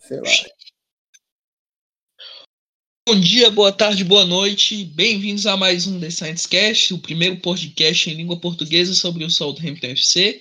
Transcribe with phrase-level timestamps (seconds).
[0.00, 0.30] sei lá.
[3.08, 4.84] Bom dia, boa tarde, boa noite.
[4.84, 9.30] Bem-vindos a mais um The Science Cast, o primeiro podcast em língua portuguesa sobre o
[9.30, 10.40] Southampton FC.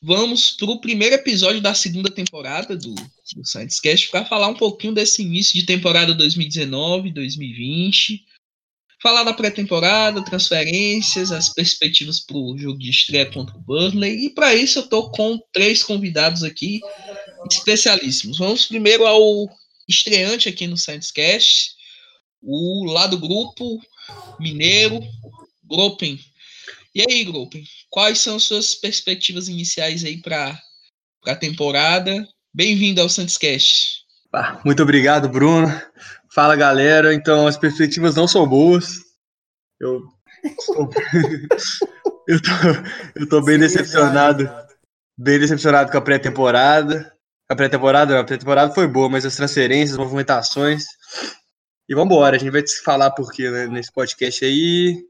[0.00, 4.54] Vamos para o primeiro episódio da segunda temporada do, do Science Cast para falar um
[4.54, 8.20] pouquinho desse início de temporada 2019-2020
[9.00, 14.26] falar da pré-temporada, transferências, as perspectivas para o jogo de estreia contra o Burnley.
[14.26, 16.80] E para isso eu estou com três convidados aqui
[17.50, 18.38] especialíssimos.
[18.38, 19.48] Vamos primeiro ao
[19.88, 21.72] estreante aqui no Sciencecast,
[22.42, 23.80] o lá do grupo
[24.38, 25.00] mineiro,
[25.64, 26.18] Gropen.
[26.94, 30.60] E aí, Gropen, quais são suas perspectivas iniciais aí para
[31.26, 32.26] a temporada?
[32.52, 34.04] Bem-vindo ao Sciencecast.
[34.32, 35.68] Ah, muito obrigado, Bruno.
[36.34, 38.98] Fala galera, então as perspectivas não são boas.
[39.80, 40.02] Eu,
[42.28, 42.50] eu, tô,
[43.16, 44.48] eu tô bem decepcionado.
[45.16, 47.12] Bem decepcionado com a pré-temporada.
[47.50, 50.84] A pré-temporada, a pré-temporada foi boa, mas as transferências, as movimentações.
[51.88, 55.02] E vamos embora, a gente vai falar por quê né, nesse podcast aí.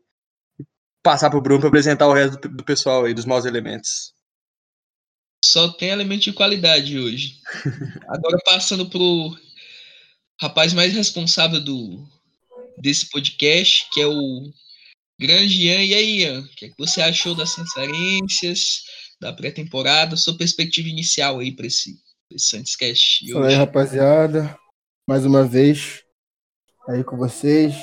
[1.02, 4.12] Passar pro Bruno para apresentar o resto do, do pessoal aí, dos maus elementos.
[5.44, 7.40] Só tem elemento de qualidade hoje.
[8.08, 9.36] Agora passando pro
[10.40, 12.06] rapaz mais responsável do
[12.76, 14.52] desse podcast, que é o
[15.18, 15.82] grande Ian.
[15.82, 18.84] E aí, Ian, o que, é que você achou das transferências,
[19.20, 21.98] da pré-temporada, sua perspectiva inicial aí para esse,
[22.36, 22.76] Santos
[23.32, 24.58] Fala aí, rapaziada.
[25.06, 26.04] Mais uma vez
[26.86, 27.74] aí com vocês.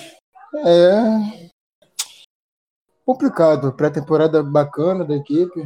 [0.54, 1.50] É
[3.06, 5.64] complicado, pré-temporada bacana da equipe.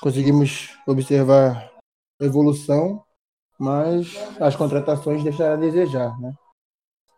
[0.00, 1.70] Conseguimos observar
[2.20, 3.04] evolução,
[3.58, 6.32] mas as contratações deixaram a desejar, né?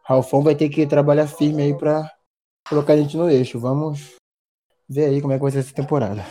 [0.04, 2.10] Ralfão vai ter que trabalhar firme aí para
[2.69, 3.60] colocar a gente no eixo.
[3.60, 4.16] Vamos
[4.88, 6.25] ver aí como é que vai ser essa temporada.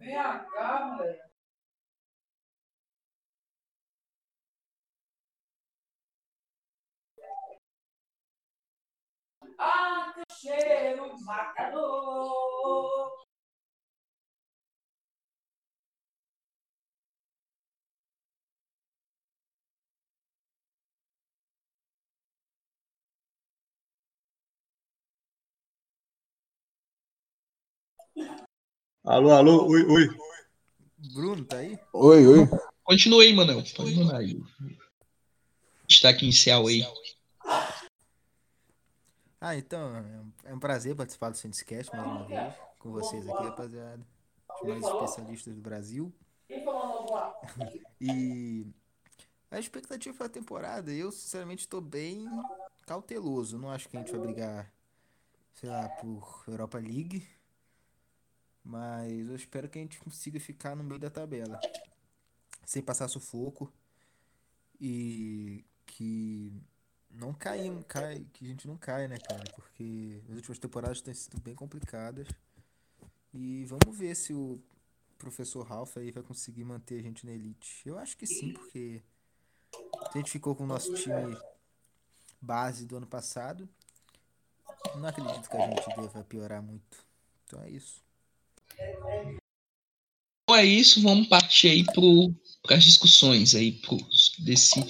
[0.00, 1.30] Vem cá, moleque.
[9.58, 13.09] Ah, que cheiro matador!
[29.10, 30.08] Alô, alô, oi, oi.
[31.12, 31.76] Bruno, tá aí?
[31.92, 32.48] Oi, oi.
[32.84, 33.60] Continue aí, Manel.
[33.76, 34.40] Pode mandar aí.
[35.84, 36.86] Destaque inicial aí.
[39.40, 39.96] Ah, então,
[40.44, 44.06] é um prazer participar do Sindicast mais uma vez com vocês aqui, rapaziada.
[44.62, 46.14] Os mais especialistas do Brasil.
[48.00, 48.64] e
[49.50, 52.28] a expectativa para a temporada, eu sinceramente estou bem
[52.86, 53.58] cauteloso.
[53.58, 54.72] Não acho que a gente vai brigar,
[55.54, 57.26] sei lá, por Europa League
[58.70, 61.60] mas eu espero que a gente consiga ficar no meio da tabela.
[62.64, 63.72] Sem passar sufoco.
[64.80, 66.52] E que
[67.10, 69.42] não caímos, cai, que a gente não caia, né, cara?
[69.56, 72.28] Porque as últimas temporadas têm sido bem complicadas.
[73.34, 74.62] E vamos ver se o
[75.18, 77.82] professor Ralph aí vai conseguir manter a gente na elite.
[77.84, 79.02] Eu acho que sim, porque
[80.14, 81.36] a gente ficou com o nosso time
[82.40, 83.68] base do ano passado.
[84.94, 87.04] Não acredito que a gente deva piorar muito.
[87.44, 88.00] Então é isso.
[88.74, 93.96] Então é isso, vamos partir aí para as discussões aí pro,
[94.40, 94.80] desse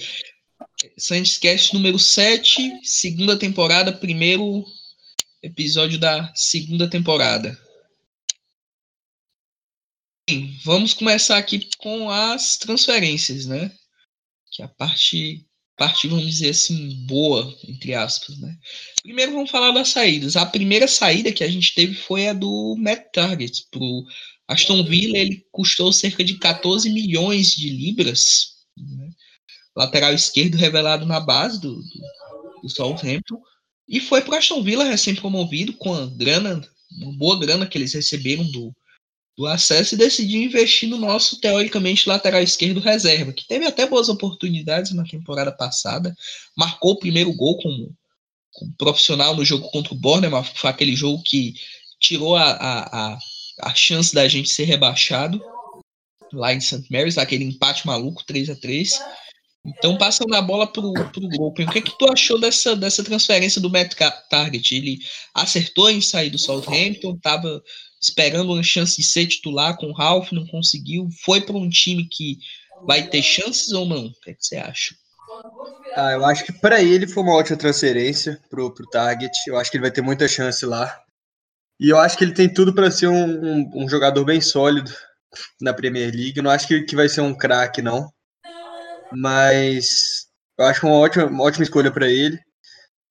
[0.97, 4.65] Sandscast número 7, segunda temporada, primeiro
[5.41, 7.59] episódio da segunda temporada.
[10.27, 13.75] Bem, vamos começar aqui com as transferências, né?
[14.51, 15.45] Que é a parte
[15.81, 18.55] parte, vamos dizer assim, boa, entre aspas, né?
[19.01, 20.35] Primeiro vamos falar das saídas.
[20.35, 24.03] A primeira saída que a gente teve foi a do Matt Target pro
[24.47, 29.09] Aston Villa, ele custou cerca de 14 milhões de libras, né?
[29.75, 33.41] lateral esquerdo revelado na base do, do, do Southampton,
[33.89, 36.61] e foi para Aston Villa recém-promovido com a grana,
[36.99, 38.71] uma boa grana que eles receberam do,
[39.37, 44.09] do acesso e decidiu investir no nosso, teoricamente, lateral esquerdo reserva, que teve até boas
[44.09, 46.15] oportunidades na temporada passada,
[46.55, 47.95] marcou o primeiro gol como,
[48.77, 51.55] profissional no jogo contra o Bournemouth, foi aquele jogo que
[51.99, 53.17] tirou a, a, a,
[53.61, 55.41] a chance da gente ser rebaixado
[56.33, 56.85] lá em St.
[56.89, 58.99] Mary's, aquele empate maluco, 3 a 3
[59.63, 63.03] então, passando a bola pro, pro Golpen, o que, é que tu achou dessa, dessa
[63.03, 63.93] transferência do Matt
[64.29, 64.75] Target?
[64.75, 64.99] Ele
[65.35, 67.63] acertou em sair do Southampton, estava
[68.01, 71.07] esperando uma chance de ser titular com o Ralph, não conseguiu.
[71.23, 72.39] Foi para um time que
[72.85, 74.07] vai ter chances ou não?
[74.07, 74.95] O que, é que você acha?
[75.95, 79.31] Ah, eu acho que para ele foi uma ótima transferência pro, pro Target.
[79.47, 80.99] Eu acho que ele vai ter muita chance lá.
[81.79, 84.91] E eu acho que ele tem tudo para ser um, um, um, jogador bem sólido
[85.59, 86.37] na Premier League.
[86.37, 88.11] Eu não acho que, que vai ser um craque, não.
[89.11, 90.27] Mas
[90.57, 92.39] eu acho uma ótima, uma ótima escolha para ele.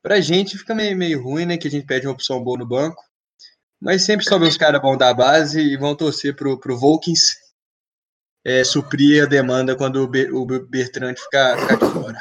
[0.02, 1.56] Pra gente fica meio, meio ruim, né?
[1.56, 3.02] Que a gente pede uma opção boa no banco.
[3.80, 7.20] Mas sempre sobe uns caras bons da base e vão torcer pro, pro Volkins
[8.44, 12.18] é, suprir a demanda quando o, Be, o Bertrand ficar, ficar de fora.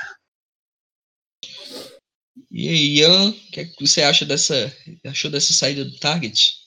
[2.51, 4.53] E aí, Ian, o que, é que você acha dessa,
[5.05, 6.57] achou dessa saída do Target?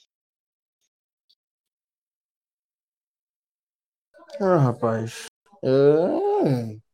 [4.41, 5.27] Ah, rapaz.
[5.63, 5.69] É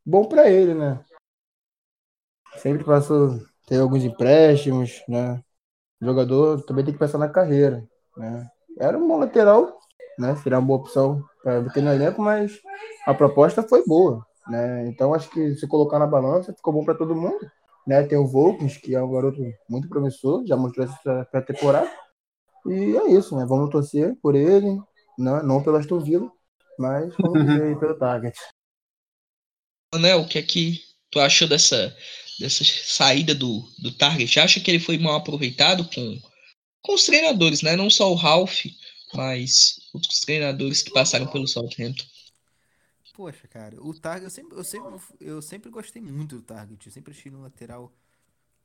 [0.04, 1.04] bom para ele, né?
[2.56, 5.42] Sempre passou, tem alguns empréstimos, né?
[6.00, 7.84] O jogador também tem que pensar na carreira,
[8.16, 8.48] né?
[8.78, 9.78] Era um bom lateral,
[10.18, 10.36] né?
[10.36, 12.60] Seria uma boa opção para ter no elenco, mas
[13.06, 14.86] a proposta foi boa, né?
[14.88, 17.50] Então acho que se colocar na balança ficou bom para todo mundo,
[17.86, 18.02] né?
[18.04, 21.90] Tem o Volkins, que é um garoto muito promissor, já mostrou essa pré-temporada.
[22.66, 23.44] E é isso, né?
[23.46, 24.78] Vamos torcer por ele,
[25.18, 26.30] não, não pelo Aston Villa,
[26.78, 28.38] mas vamos torcer pelo Target.
[29.94, 30.80] Né, o que é que
[31.10, 31.96] tu achou dessa,
[32.38, 34.40] dessa saída do, do Target?
[34.40, 36.20] Acha que ele foi mal aproveitado com,
[36.82, 37.76] com os treinadores, né?
[37.76, 38.64] Não só o Ralph,
[39.14, 42.04] mas outros treinadores que passaram pelo Southampton.
[43.14, 46.86] Poxa, cara, o Target, eu sempre, eu sempre, eu sempre gostei muito do Target.
[46.86, 47.92] Eu sempre achei um lateral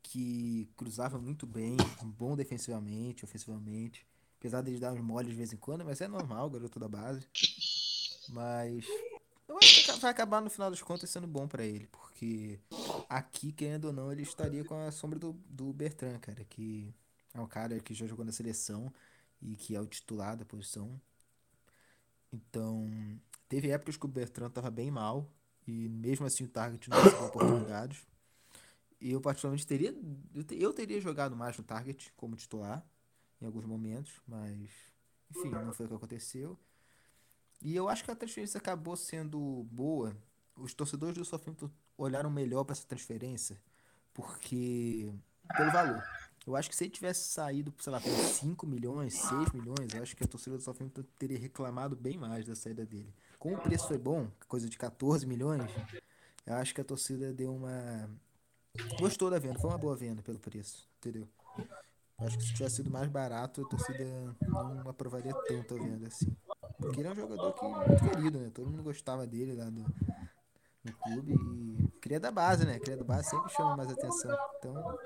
[0.03, 4.05] que cruzava muito bem, bom defensivamente, ofensivamente.
[4.37, 7.25] Apesar de dar uns moles de vez em quando, mas é normal, garoto da base.
[8.29, 8.85] Mas
[9.47, 12.59] eu acho que vai acabar no final das contas sendo bom para ele, porque
[13.09, 16.93] aqui, querendo ou não, ele estaria com a sombra do, do Bertrand, cara, que
[17.33, 18.93] é um cara que já jogou na seleção
[19.41, 20.99] e que é o titular da posição.
[22.31, 22.89] Então,
[23.47, 25.29] teve épocas que o Bertrand tava bem mal
[25.67, 28.05] e mesmo assim o Target não recebeu oportunidades.
[28.99, 29.93] E eu particularmente teria
[30.51, 32.85] eu teria jogado mais no Target como titular
[33.41, 34.69] em alguns momentos, mas
[35.29, 36.57] enfim, não foi o que aconteceu.
[37.63, 40.15] E eu acho que a transferência acabou sendo boa.
[40.55, 43.57] Os torcedores do Southampton olharam melhor para essa transferência,
[44.13, 45.11] porque
[45.55, 46.03] pelo valor.
[46.45, 50.03] Eu acho que se ele tivesse saído, sei lá, por 5 milhões, 6 milhões, eu
[50.03, 53.13] acho que a torcida do Southampton teria reclamado bem mais da saída dele.
[53.39, 55.71] Como o preço foi bom, coisa de 14 milhões,
[56.45, 58.09] eu acho que a torcida deu uma.
[58.99, 61.29] Gostou da venda, foi uma boa venda pelo preço, entendeu?
[61.57, 64.03] Eu acho que se tivesse sido mais barato, a torcida
[64.41, 66.35] não aprovaria tanto a venda assim.
[66.83, 68.51] Porque ele é um jogador que muito querido, né?
[68.53, 69.85] Todo mundo gostava dele lá no,
[70.83, 71.33] no clube.
[71.33, 72.79] E cria da base, né?
[72.79, 74.37] Cria da base sempre chama mais atenção.
[74.59, 74.97] Então,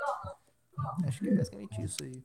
[1.06, 2.24] acho que é basicamente isso aí.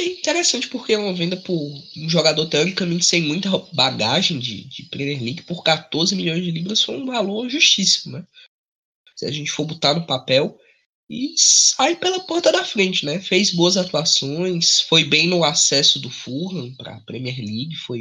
[0.00, 4.84] É interessante porque é uma venda por um jogador teoricamente sem muita bagagem de, de
[4.84, 8.26] Premier League por 14 milhões de libras foi um valor justíssimo, né?
[9.14, 10.58] Se a gente for botar no papel,
[11.12, 13.20] e sai pela porta da frente, né?
[13.20, 17.98] Fez boas atuações, foi bem no acesso do Fulham para a Premier League, foi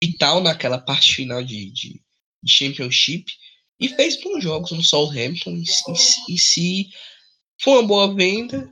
[0.00, 2.00] vital naquela parte final de, de,
[2.40, 3.24] de, Championship
[3.80, 6.90] e fez bons jogos no Southampton em, em, em si.
[7.60, 8.70] Foi uma boa venda,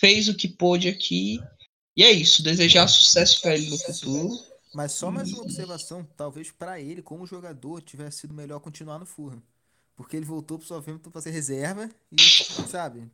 [0.00, 1.38] fez o que pôde aqui
[1.94, 2.42] e é isso.
[2.42, 4.30] Desejar sucesso para ele no futuro.
[4.74, 9.04] Mas só mais uma observação, talvez para ele como jogador tivesse sido melhor continuar no
[9.04, 9.42] Fulham.
[9.96, 12.16] Porque ele voltou pro Southampton pra ser reserva e,
[12.68, 13.10] sabe,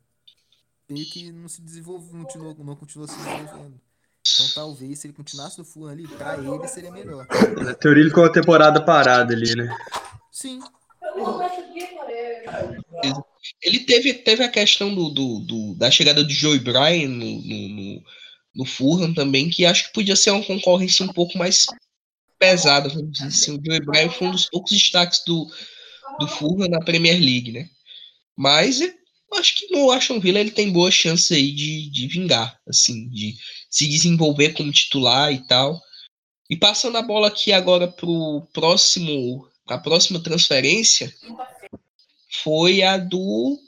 [0.89, 3.79] meio que não se desenvolveu, não continuou, não continuou se desenvolvendo.
[4.33, 7.27] Então talvez se ele continuasse no Fulham ali, pra ele seria melhor.
[7.63, 9.75] Na teoria ele ficou a temporada parada ali, né?
[10.31, 10.61] Sim.
[13.61, 17.69] Ele teve, teve a questão do, do, do da chegada do Joey Bryan no, no,
[17.69, 18.03] no,
[18.55, 21.65] no Fulham também, que acho que podia ser uma concorrência um pouco mais
[22.37, 23.57] pesada, vamos dizer assim.
[23.57, 25.47] O Joey Bryan foi um dos poucos destaques do,
[26.19, 27.69] do Fulham na Premier League, né?
[28.35, 28.93] Mas eu
[29.37, 33.35] acho que no Aston Villa ele tem boa chance aí de, de vingar, assim, de
[33.69, 35.79] se desenvolver como titular e tal.
[36.49, 41.13] E passando a bola aqui agora pro próximo, a próxima transferência
[42.43, 43.59] foi a do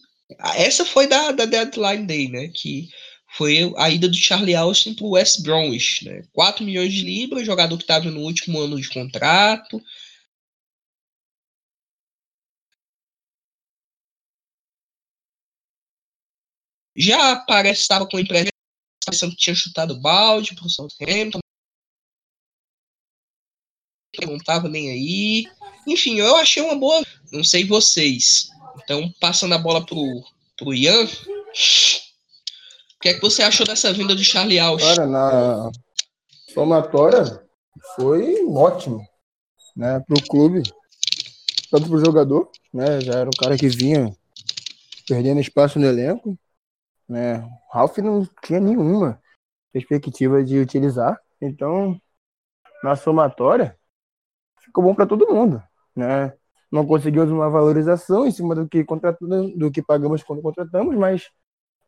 [0.55, 2.48] essa foi da, da deadline day, né?
[2.48, 2.89] Que
[3.38, 6.24] foi a ida do Charlie Austin para o West Bromwich, né?
[6.34, 9.81] 4 milhões de libras, jogador que estava no último ano de contrato.
[17.01, 18.51] Já parece estava com o empréstimo,
[19.10, 21.39] que tinha chutado balde para o Southampton.
[24.24, 25.48] Não estava nem aí.
[25.88, 27.01] Enfim, eu achei uma boa.
[27.31, 28.50] Não sei vocês.
[28.84, 30.24] Então, passando a bola pro,
[30.55, 31.05] pro Ian.
[31.05, 31.10] O
[33.01, 34.86] que é que você achou dessa vinda do Charlie Austin?
[34.86, 35.72] Cara, na
[36.53, 37.43] somatória
[37.96, 39.03] foi ótimo,
[39.75, 40.62] né, pro clube,
[41.72, 44.15] tanto pro jogador, né, já era um cara que vinha
[45.08, 46.38] perdendo espaço no elenco,
[47.12, 49.22] né, o Ralph não tinha nenhuma
[49.74, 52.00] perspectiva de utilizar, então
[52.82, 53.77] na somatória
[54.62, 55.62] ficou bom para todo mundo,
[55.94, 56.34] né,
[56.72, 58.86] não conseguimos uma valorização em cima do que
[59.58, 61.30] do que pagamos quando contratamos, mas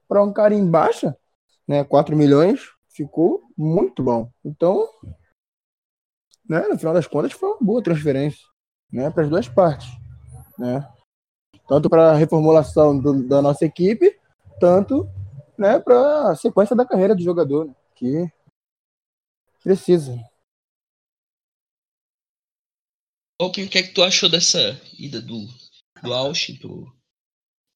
[0.10, 1.18] para um cara em baixa,
[1.66, 4.30] né, 4 milhões, ficou muito bom.
[4.44, 4.88] Então,
[6.48, 8.46] né, no final das contas, foi uma boa transferência
[8.92, 9.88] né, para as duas partes.
[10.60, 10.86] Né?
[11.68, 14.20] Tanto para a reformulação do, da nossa equipe,
[14.60, 15.08] tanto
[15.58, 18.28] né, para a sequência da carreira do jogador, né, que
[19.64, 20.18] precisa.
[23.40, 25.46] o que é que tu achou dessa ida do,
[26.02, 26.88] do Austin pro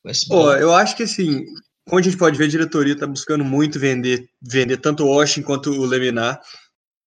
[0.06, 1.44] West Pô, eu acho que assim,
[1.88, 5.48] como a gente pode ver, a diretoria está buscando muito vender, vender tanto o Washington
[5.48, 6.42] quanto o Leminar.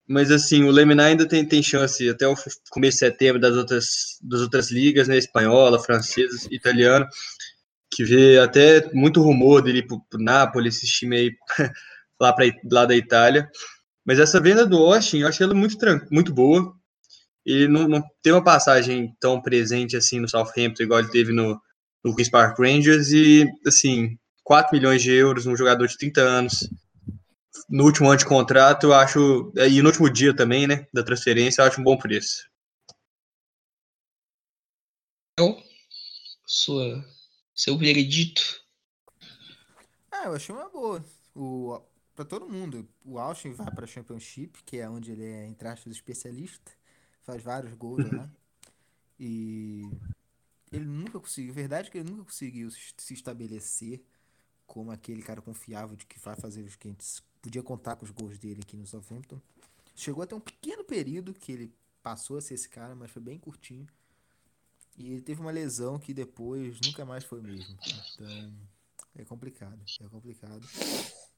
[0.08, 2.34] Mas assim, o Leminar ainda tem, tem chance até o
[2.70, 5.16] começo de setembro das outras, das outras ligas, né?
[5.16, 7.08] Espanhola, francesa, italiana,
[7.90, 11.32] que vê até muito rumor dele pro, pro Napoli, esse time aí
[12.20, 13.50] lá, pra, lá da Itália.
[14.04, 15.76] Mas essa venda do Austin, eu achei ela muito,
[16.10, 16.74] muito boa.
[17.44, 21.60] Ele não, não tem uma passagem tão presente assim no Southampton, igual ele teve no,
[22.04, 26.68] no Queen's Park Rangers, e assim, 4 milhões de euros, um jogador de 30 anos.
[27.68, 29.52] No último ano de contrato, eu acho.
[29.56, 30.86] É, e no último dia também, né?
[30.92, 32.48] Da transferência, eu acho um bom preço.
[35.32, 35.56] Então,
[36.46, 37.04] sua,
[37.60, 38.64] seu veredito.
[40.10, 41.04] Ah, eu achei uma boa.
[41.34, 41.78] O,
[42.16, 42.88] pra todo mundo.
[43.04, 46.72] O Austin vai pra Championship, que é onde ele é, entre aspas, especialista.
[47.22, 48.28] Faz vários gols lá.
[49.22, 49.82] E
[50.72, 51.52] ele nunca conseguiu.
[51.52, 54.02] Verdade é que ele nunca conseguiu se estabelecer
[54.66, 57.22] como aquele cara confiável de que vai fazer os quentes.
[57.42, 59.38] Podia contar com os gols dele aqui no Southampton.
[59.94, 63.38] Chegou até um pequeno período que ele passou a ser esse cara, mas foi bem
[63.38, 63.86] curtinho.
[65.00, 67.74] E ele teve uma lesão que depois nunca mais foi mesmo.
[68.14, 68.52] Então,
[69.14, 69.82] é complicado.
[69.98, 70.60] É complicado.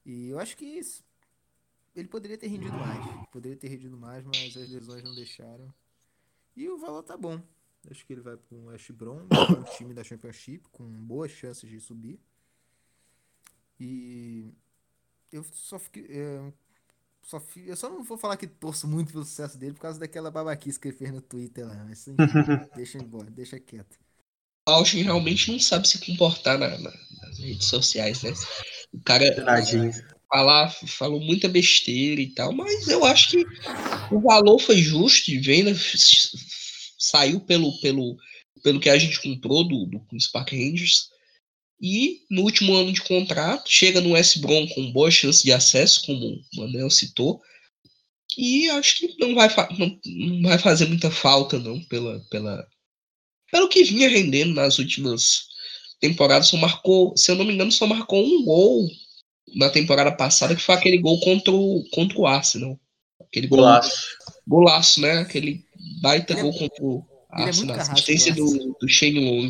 [0.05, 0.81] E eu acho que
[1.95, 3.29] ele poderia ter rendido mais.
[3.31, 5.73] Poderia ter rendido mais, mas as lesões não deixaram.
[6.57, 7.41] E o valor tá bom.
[7.89, 11.69] Acho que ele vai para um West Brom, um time da Championship, com boas chances
[11.69, 12.19] de subir.
[13.79, 14.53] E
[15.31, 16.05] eu só fiquei.
[16.09, 16.53] É,
[17.23, 20.29] só eu só não vou falar que torço muito pelo sucesso dele por causa daquela
[20.29, 21.85] babaquice que ele fez no Twitter lá.
[21.87, 22.17] Mas enfim,
[22.75, 23.97] deixa embora, deixa quieto.
[24.67, 28.33] O Austin realmente não sabe se comportar na, na, nas redes sociais, né?
[28.93, 29.25] O cara
[30.29, 33.45] falar, falou muita besteira e tal, mas eu acho que
[34.11, 35.73] o valor foi justo de venda,
[36.97, 38.17] saiu pelo, pelo,
[38.63, 41.09] pelo que a gente comprou do, do Spark Rangers.
[41.81, 46.05] E no último ano de contrato, chega no S Brom com boa chance de acesso,
[46.05, 47.41] como o Manel citou.
[48.37, 52.65] E acho que não vai, não, não vai fazer muita falta, não, pela, pela,
[53.51, 55.47] pelo que vinha rendendo nas últimas
[55.99, 56.47] temporadas.
[56.47, 58.87] Só marcou, se eu não me engano, só marcou um gol
[59.55, 62.79] na temporada passada, que foi aquele gol contra o, contra o Arsenal.
[63.21, 64.07] Aquele golaço.
[64.47, 65.19] Gol, golaço, né?
[65.19, 65.65] Aquele
[66.01, 67.05] baita gol contra o
[67.37, 67.75] é Arsenal.
[67.75, 69.49] É assistência do, do Shane Long.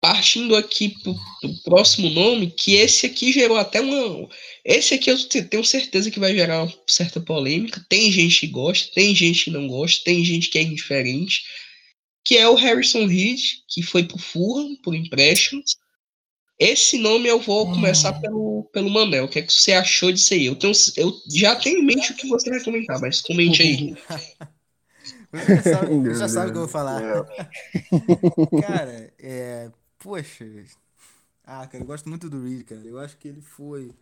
[0.00, 1.16] Partindo aqui pro,
[1.64, 4.28] próximo nome, que esse aqui gerou até uma.
[4.64, 7.84] Esse aqui eu tenho certeza que vai gerar uma certa polêmica.
[7.88, 11.42] Tem gente que gosta, tem gente que não gosta, tem gente que é indiferente.
[12.24, 15.62] Que é o Harrison Reed, que foi pro Fulham por empréstimo.
[16.58, 18.20] Esse nome eu vou começar hum.
[18.20, 19.24] pelo, pelo Manel.
[19.24, 20.46] O que, é que você achou disso aí?
[20.46, 23.94] Eu, tenho, eu já tenho em mente o que você vai comentar, mas comente aí.
[25.30, 27.02] Você já sabe, você já sabe o que eu vou falar.
[28.66, 29.70] cara, é.
[29.98, 30.44] Poxa.
[31.44, 32.80] Ah, cara, eu gosto muito do Reed, cara.
[32.80, 33.94] Eu acho que ele foi.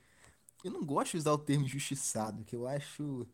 [0.64, 3.26] Eu não gosto de usar o termo injustiçado, que eu acho.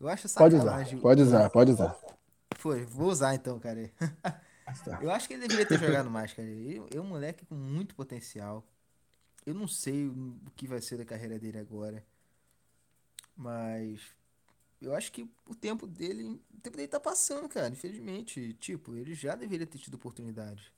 [0.00, 0.98] Eu acho sacanagem.
[0.98, 2.16] Pode usar, pode usar, pode usar.
[2.56, 3.90] Foi, vou usar então, cara.
[5.00, 6.48] eu acho que ele deveria ter jogado mais, cara.
[6.48, 8.66] Ele é um moleque com muito potencial.
[9.46, 12.04] Eu não sei o que vai ser da carreira dele agora.
[13.36, 14.00] Mas
[14.80, 18.54] eu acho que o tempo dele, o tempo dele tá passando, cara, infelizmente.
[18.54, 20.72] Tipo, ele já deveria ter tido oportunidade.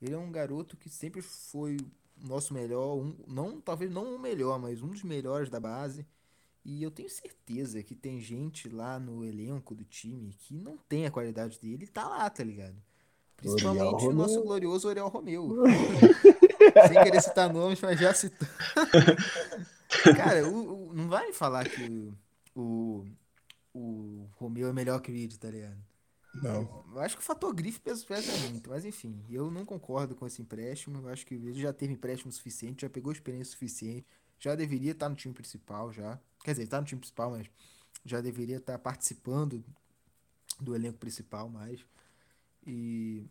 [0.00, 1.76] Ele é um garoto que sempre foi
[2.22, 6.06] o nosso melhor, um, não talvez não o melhor, mas um dos melhores da base.
[6.64, 11.06] E eu tenho certeza que tem gente lá no elenco do time que não tem
[11.06, 12.76] a qualidade dele e tá lá, tá ligado?
[13.36, 15.64] Principalmente o nosso glorioso Oriol Romeu.
[16.88, 18.46] Sem querer citar nomes, mas já citou.
[20.16, 21.84] Cara, o, o, não vai falar que
[22.54, 23.06] o, o
[24.36, 25.78] Romeu é melhor que o Reed, tá ligado?
[26.34, 26.84] Não.
[26.92, 30.26] Eu acho que o fator grife pesa, pesa muito, mas enfim, eu não concordo com
[30.26, 30.98] esse empréstimo.
[30.98, 34.06] Eu acho que ele já teve empréstimo suficiente, já pegou experiência suficiente,
[34.38, 36.18] já deveria estar no time principal já.
[36.42, 37.48] Quer dizer, tá no time principal, mas
[38.04, 39.64] já deveria estar participando
[40.60, 41.84] do elenco principal mais.
[42.66, 43.24] E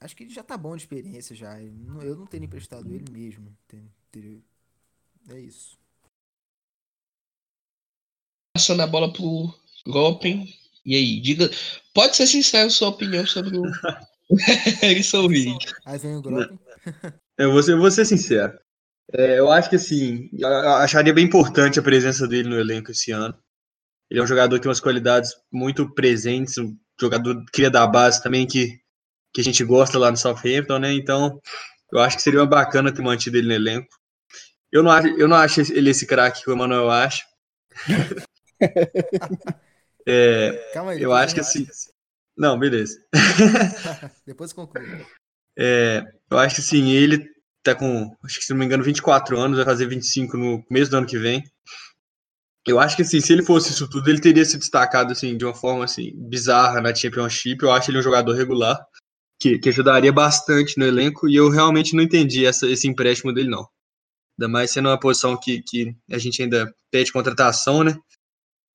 [0.00, 1.60] acho que ele já tá bom de experiência já.
[1.62, 3.56] Eu não teria emprestado ele mesmo.
[5.28, 5.78] É isso.
[8.54, 9.54] Passando a bola pro
[9.86, 10.46] Gopen.
[10.84, 11.50] E aí, diga.
[11.94, 13.62] Pode ser sincero sua opinião sobre o
[14.80, 15.64] Harrison Reed.
[15.86, 16.58] Aí vem o Gopen.
[17.38, 18.58] Eu vou ser, eu vou ser sincero.
[19.12, 23.10] É, eu acho que assim, eu acharia bem importante a presença dele no elenco esse
[23.10, 23.34] ano.
[24.10, 28.22] Ele é um jogador que tem umas qualidades muito presentes, um jogador cria da base
[28.22, 28.78] também que,
[29.32, 30.92] que a gente gosta lá no Southampton, né?
[30.92, 31.40] Então,
[31.92, 33.88] eu acho que seria bacana ter mantido ele no elenco.
[34.70, 37.24] Eu não acho, eu não acho ele esse craque que o Emanuel acha.
[40.08, 41.02] é, Calma aí.
[41.02, 41.66] eu acho que assim.
[42.36, 42.98] Não, beleza.
[44.26, 45.04] depois conclui.
[45.58, 47.28] É, eu acho que assim, ele
[47.62, 50.90] tá com, acho que se não me engano, 24 anos, vai fazer 25 no começo
[50.90, 51.42] do ano que vem.
[52.66, 55.44] Eu acho que assim, se ele fosse isso tudo, ele teria se destacado assim de
[55.44, 57.62] uma forma assim bizarra na Championship.
[57.62, 58.78] Eu acho ele um jogador regular
[59.38, 63.48] que, que ajudaria bastante no elenco e eu realmente não entendi essa, esse empréstimo dele
[63.48, 63.66] não.
[64.38, 67.96] Ainda mais sendo uma posição que, que a gente ainda pede contratação, né?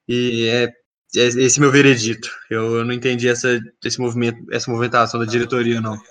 [0.08, 0.72] E é,
[1.16, 2.30] é esse meu veredito.
[2.50, 6.02] Eu, eu não entendi essa, esse movimento, essa movimentação da diretoria não.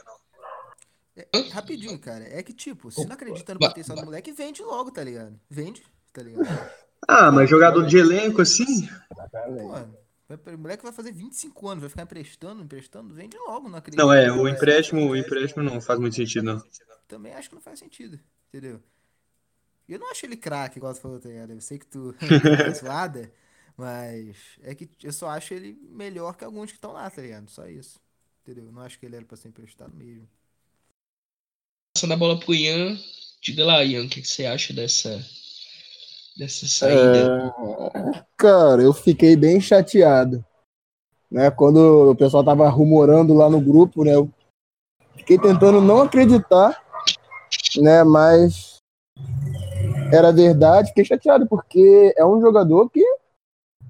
[1.16, 2.25] É, rapidinho, cara.
[2.25, 5.38] É que, tipo, se não acredita no potencial do moleque, vende logo, tá ligado?
[5.50, 5.82] Vende,
[6.12, 6.47] tá ligado?
[7.06, 8.88] Ah, mas jogador de elenco, assim?
[9.09, 14.00] Pô, o moleque vai fazer 25 anos, vai ficar emprestando, emprestando, vende logo, não acredito.
[14.00, 16.62] Não, é, o empréstimo, o empréstimo não faz muito sentido, não.
[17.07, 18.81] Também acho que não faz sentido, entendeu?
[19.88, 21.53] Eu não acho ele craque, igual tu falou, tá ligado?
[21.53, 22.14] Eu sei que tu
[22.66, 23.31] é zoada,
[23.76, 27.48] mas é que eu só acho ele melhor que alguns que estão lá, tá ligado?
[27.50, 28.00] Só isso,
[28.42, 28.66] entendeu?
[28.66, 30.28] Eu não acho que ele era pra ser emprestado mesmo
[32.02, 32.98] passando a bola pro Ian.
[33.40, 35.24] Diga lá, Ian, o que, que você acha dessa,
[36.37, 37.52] dessa saída?
[37.94, 38.24] É...
[38.37, 40.44] Cara, eu fiquei bem chateado.
[41.30, 44.14] Né, quando o pessoal tava rumorando lá no grupo, né?
[44.14, 44.30] Eu
[45.16, 46.85] fiquei tentando não acreditar,
[47.76, 48.04] né?
[48.04, 48.76] Mas
[50.12, 53.02] era verdade, fiquei chateado, porque é um jogador que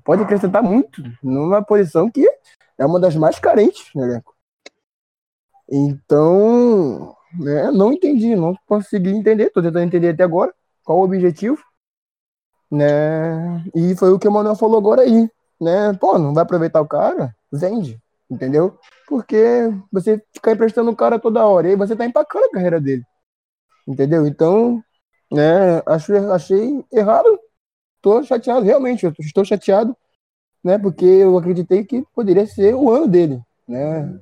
[0.04, 2.26] pode acrescentar muito numa posição que
[2.78, 4.34] é uma das mais carentes no elenco.
[5.70, 7.70] Então, né?
[7.70, 11.62] Não entendi, não consegui entender, tô tentando entender até agora qual o objetivo,
[12.70, 13.64] né?
[13.74, 15.92] E foi o que o Manuel falou agora aí, né?
[15.94, 17.34] Pô, não vai aproveitar o cara?
[17.50, 18.00] Vende,
[18.30, 18.78] entendeu?
[19.08, 22.80] Porque você ficar emprestando o cara toda hora, e aí você tá empacando a carreira
[22.80, 23.04] dele,
[23.86, 24.26] entendeu?
[24.26, 24.82] Então,
[25.30, 27.38] né, achei, achei errado,
[28.02, 29.96] tô chateado, realmente, eu estou chateado,
[30.62, 30.76] né?
[30.76, 34.18] Porque eu acreditei que poderia ser o ano dele, né?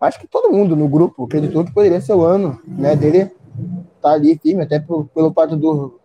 [0.00, 3.30] acho que todo mundo no grupo acreditou que poderia ser o ano né, dele
[4.00, 6.00] tá ali firme, até pelo, pelo fato do,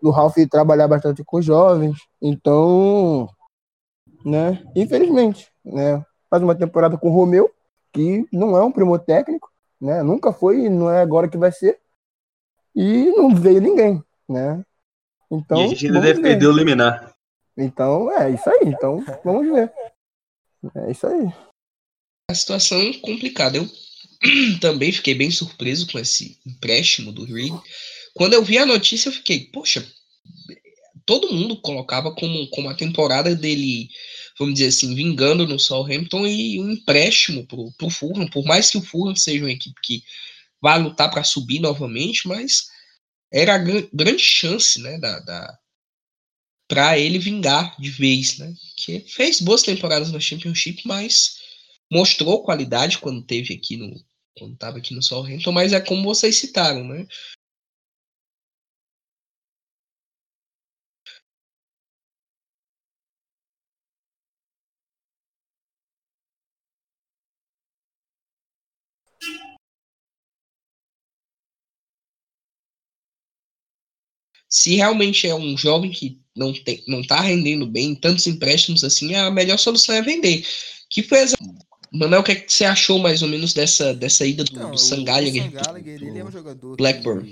[0.00, 1.98] do Ralph trabalhar bastante com jovens.
[2.22, 3.28] Então,
[4.24, 7.50] né, infelizmente, né, faz uma temporada com o Romeu,
[7.92, 11.52] que não é um primo técnico, né, nunca foi e não é agora que vai
[11.52, 11.78] ser.
[12.74, 14.64] E não veio ninguém, né?
[15.30, 16.28] Então, e a gente ainda deve ver.
[16.28, 17.14] perder o liminar.
[17.56, 18.60] Então, é isso aí.
[18.64, 19.72] Então, vamos ver.
[20.74, 21.32] É isso aí
[22.30, 23.56] a situação é complicada.
[23.56, 23.68] Eu
[24.60, 27.54] também fiquei bem surpreso com esse empréstimo do Reed.
[28.14, 29.86] Quando eu vi a notícia, eu fiquei, poxa,
[31.06, 33.88] todo mundo colocava como, como a temporada dele,
[34.38, 38.76] vamos dizer assim, vingando no Southampton e um empréstimo pro, pro Fulham, por mais que
[38.76, 40.02] o Fulham seja uma equipe que
[40.60, 42.68] vai lutar para subir novamente, mas
[43.32, 45.58] era a grande chance, né, da, da
[46.68, 48.54] para ele vingar de vez, né?
[48.76, 51.38] Que fez boas temporadas na Championship, mas
[51.90, 54.06] mostrou qualidade quando teve aqui no
[54.38, 57.06] quando estava aqui no Southampton, mas é como vocês citaram, né?
[74.58, 79.14] Se realmente é um jovem que não tem, não está rendendo bem, tantos empréstimos assim,
[79.14, 80.44] a melhor solução é vender.
[80.90, 81.20] Que foi
[81.92, 84.70] Manuel, o que, é que você achou mais ou menos dessa, dessa ida do, Então,
[84.70, 85.06] do o- Sam o?
[85.44, 87.24] Sam Gallagher, ele é um jogador Blackburn.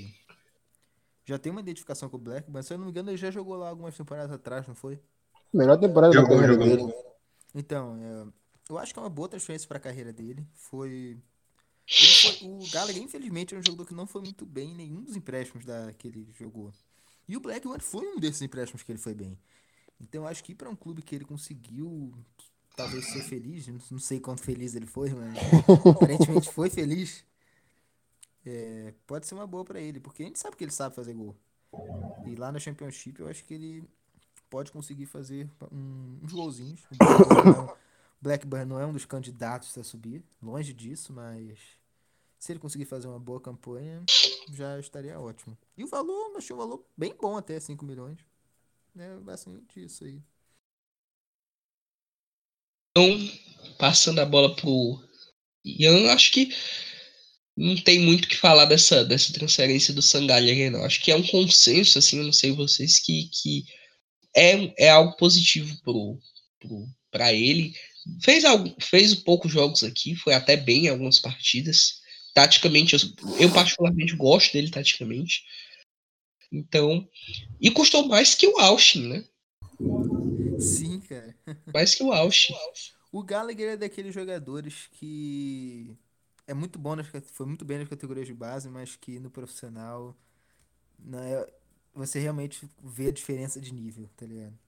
[1.25, 3.17] que já tem uma identificação com o Blackburn, mas se eu não me engano, ele
[3.17, 5.01] já jogou lá algumas temporadas atrás, não foi?
[5.53, 6.87] Melhor temporada da Jogou, carreira jogou.
[6.87, 6.95] dele.
[7.57, 8.27] Então, é,
[8.71, 10.47] eu acho que é uma boa transferência para a carreira dele.
[10.55, 11.17] Foi,
[11.89, 15.17] foi- O Gallagher, infelizmente, é um jogador que não foi muito bem em nenhum dos
[15.17, 16.73] empréstimos da, que ele jogou.
[17.29, 19.39] E o Blackburn foi um desses empréstimos que ele foi bem.
[20.01, 22.12] Então, eu acho que para um clube que ele conseguiu
[22.77, 25.35] talvez ser feliz, não- sei quanto feliz ele foi, mas
[25.97, 27.25] aparentemente foi feliz.
[28.45, 31.15] é, pode ser uma boa para ele, porque a gente sabe que ele sabe fazer
[31.15, 31.35] gol.
[32.27, 33.85] E lá na Championship eu acho que ele
[34.51, 36.81] pode conseguir fazer um- uns golzinhos.
[38.21, 41.59] O Blackburn não é um dos candidatos a subir, longe disso, mas
[42.47, 44.05] se ele conseguir fazer uma boa campanha,
[44.53, 45.59] já estaria ótimo.
[45.77, 48.19] E o valor, achei o valor bem bom até 5 milhões.
[48.97, 50.23] É bastante isso aí.
[52.91, 53.19] Então,
[53.79, 55.03] passando a bola pro
[55.65, 56.55] Ian, acho que
[57.57, 60.85] não tem muito o que falar dessa, dessa transferência do Sangalha, não.
[60.85, 63.65] Acho que é um consenso, assim, não sei vocês, que, que
[64.37, 66.17] é, é algo positivo pro,
[66.61, 67.75] pro, pra ele.
[68.23, 72.06] Fez, algo, fez poucos jogos aqui, foi até bem em algumas partidas.
[72.37, 73.01] Taticamente, eu,
[73.40, 75.42] eu particularmente gosto dele taticamente.
[76.53, 77.09] Então,
[77.59, 79.25] e custou mais que o Austin, né?
[80.61, 81.35] Sim, cara.
[81.72, 82.53] Mais que o Austin.
[83.11, 85.96] O Gallagher é daqueles jogadores que
[86.46, 90.14] é muito bom nas, foi muito bem nas categorias de base, mas que no profissional
[90.99, 91.46] né,
[91.94, 94.59] você realmente vê a diferença de nível, tá ligado?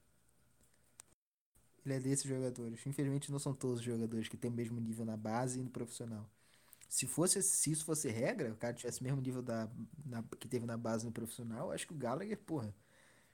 [1.85, 2.85] Ele é desses jogadores.
[2.87, 5.69] Infelizmente não são todos os jogadores que têm o mesmo nível na base e no
[5.69, 6.27] profissional.
[6.89, 9.69] Se fosse se isso fosse regra, o cara tivesse o mesmo nível da,
[10.05, 12.75] na- que teve na base no profissional, acho que o Gallagher, porra,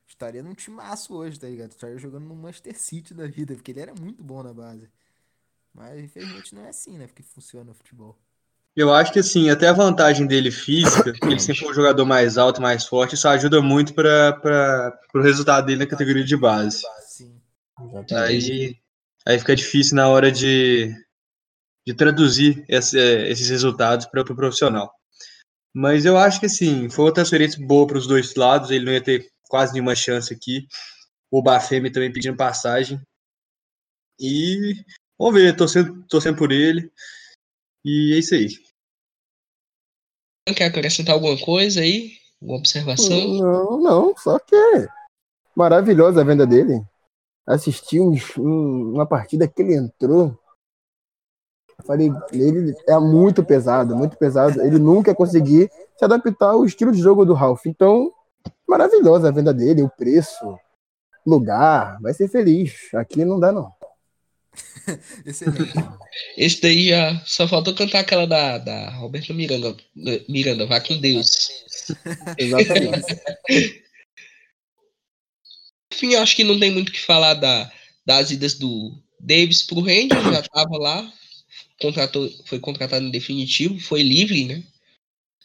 [0.07, 1.71] estaria num timaço hoje, tá ligado?
[1.71, 4.89] Estaria jogando no Manchester City da vida, porque ele era muito bom na base.
[5.73, 7.07] Mas infelizmente não é assim, né?
[7.07, 8.17] Porque funciona o futebol.
[8.75, 12.05] Eu acho que assim, até a vantagem dele física, que ele sempre foi um jogador
[12.05, 14.37] mais alto, mais forte, isso ajuda muito para
[15.15, 16.81] o resultado dele na categoria de base.
[17.07, 17.41] Sim.
[18.11, 18.75] Aí,
[19.27, 20.93] aí fica difícil na hora de,
[21.85, 24.91] de traduzir esse- esses resultados para o pro profissional.
[25.73, 28.93] Mas eu acho que assim, foi uma transferência boa para os dois lados, ele não
[28.93, 30.67] ia ter quase nenhuma chance aqui.
[31.29, 32.99] O Bafemi também pedindo passagem.
[34.19, 34.73] E
[35.19, 36.89] vamos ver, torcendo, torcendo por ele.
[37.83, 38.47] E é isso aí.
[40.55, 42.13] Quer acrescentar alguma coisa aí?
[42.41, 43.09] Alguma observação?
[43.37, 44.87] Não, não, só que é
[45.55, 46.81] maravilhosa a venda dele.
[47.45, 50.39] Assisti uns- um- uma partida que ele entrou.
[51.79, 54.61] Eu Falei, ele é muito pesado, muito pesado.
[54.61, 57.65] Ele nunca ia conseguir se adaptar ao estilo de jogo do Ralph.
[57.65, 58.11] Então,
[58.67, 60.57] maravilhosa a venda dele, o preço,
[61.25, 62.93] lugar, vai ser feliz.
[62.93, 63.73] Aqui não dá, não.
[65.25, 65.73] Excelente.
[66.37, 69.75] Esse daí já só faltou cantar aquela da, da Roberta Miranda.
[70.29, 71.65] Miranda, vá com Deus.
[72.37, 73.21] Exatamente.
[75.91, 77.71] Enfim, acho que não tem muito o que falar da,
[78.05, 81.11] das idas do Davis pro Rangers, já tava lá,
[81.79, 84.63] contratou, foi contratado em definitivo, foi livre, né?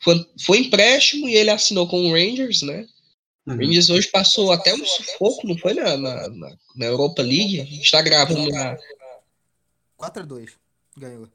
[0.03, 2.87] Foi, foi empréstimo e ele assinou com o Rangers, né?
[3.47, 7.61] O Rangers hoje passou até um sufoco, não foi na, na, na- na Europa League?
[7.61, 8.77] A gente tá gravando na,
[9.97, 10.57] 4x2.
[10.97, 11.29] Ganhou.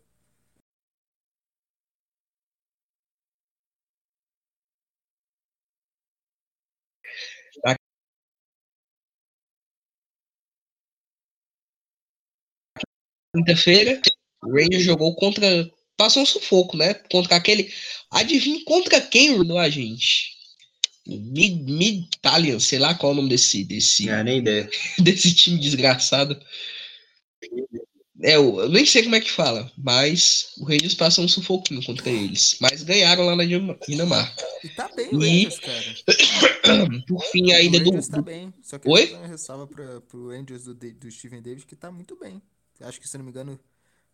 [13.36, 14.02] quinta-feira,
[14.46, 15.70] o Rangers jogou contra.
[15.98, 16.94] Passou um sufoco, né?
[16.94, 17.72] Contra aquele.
[18.12, 20.34] Adivinha contra quem urnou a gente?
[21.08, 24.70] Mid, Mid Italian, sei lá qual é o nome desse, desse, Ah, nem ideia.
[25.00, 26.40] desse time desgraçado.
[28.24, 31.84] É, eu, eu nem sei como é que fala, mas o Rangers passou um sufoquinho
[31.86, 32.56] contra eles.
[32.62, 34.44] Mas ganharam lá na Dinam- Dinamarca.
[34.64, 35.96] E tá bem o E- Rangers, cara.
[37.08, 38.08] Por fim, a ida o do.
[38.10, 38.54] Tá bem.
[38.64, 39.14] Só que Oi?
[39.14, 42.42] uma ressalva pra, pro Rangers do, do Steven Davis que tá muito bem.
[42.82, 43.60] Acho que, se não me engano,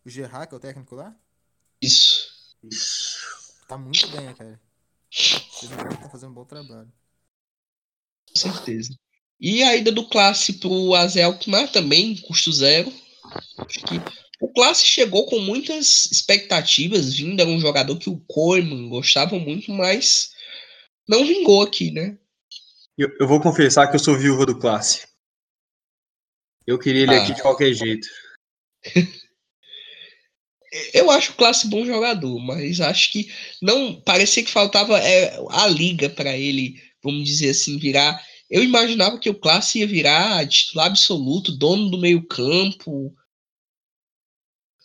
[0.04, 1.14] o Gerard, que é o técnico lá,
[1.80, 2.30] Isso.
[3.68, 4.60] tá muito bem, cara.
[5.62, 6.92] Não me engano, tá fazendo um bom trabalho.
[8.28, 8.94] Com certeza.
[9.38, 12.92] E a ida do Classe pro Azel Kumar também, custo zero.
[13.58, 13.94] Acho que
[14.40, 19.70] o Classe chegou com muitas expectativas, vindo era um jogador que o Koeman gostava muito,
[19.72, 20.32] mas
[21.08, 22.18] não vingou aqui, né?
[22.96, 25.06] Eu, eu vou confessar que eu sou viúva do classe.
[26.66, 27.22] Eu queria ele Ah.
[27.22, 28.06] aqui de qualquer jeito.
[30.94, 33.30] Eu acho o Classe bom jogador, mas acho que
[33.60, 38.24] não parecia que faltava é, a liga para ele, vamos dizer assim, virar.
[38.48, 43.14] Eu imaginava que o Classe ia virar titular absoluto, dono do meio-campo.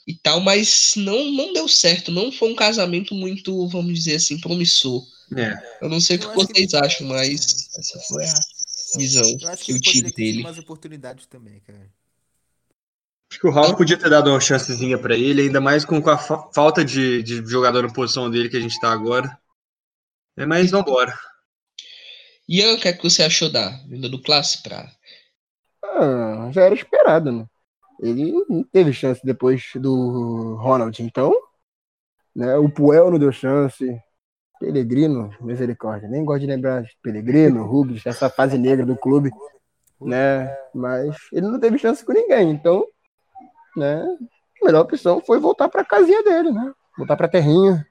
[0.06, 2.12] e tal, mas não, não deu certo.
[2.12, 5.06] Não foi um casamento muito, vamos dizer assim, promissor.
[5.36, 5.54] É.
[5.82, 8.98] Eu não sei o que Eu acho que vocês ele- acham, mas essa foi a
[8.98, 10.40] visão Eu acho que que eu tive dele.
[10.40, 11.90] umas oportunidades também, cara.
[13.30, 16.10] Acho que o Ralf podia ter dado uma chancezinha pra ele, ainda mais com, com
[16.10, 19.38] a fa- falta de, de jogador na posição dele que a gente tá agora.
[20.38, 21.14] É, mas vambora.
[22.48, 24.90] Ian, o que é que você achou da vinda do Classe pra.
[25.84, 27.46] Ah, já era esperado, né?
[28.02, 31.34] Ele não teve chance depois do Ronald, então,
[32.36, 32.56] né?
[32.58, 33.86] O Puel não deu chance.
[34.60, 36.10] Pellegrino, misericórdia.
[36.10, 39.32] Nem gosto de lembrar de Pellegrino, Rubens, essa fase negra do clube,
[40.02, 40.56] né?
[40.74, 42.86] Mas ele não teve chance com ninguém, então,
[43.78, 44.04] né?
[44.62, 46.74] A melhor opção foi voltar para casinha dele, né?
[46.98, 47.86] Voltar para terrinha,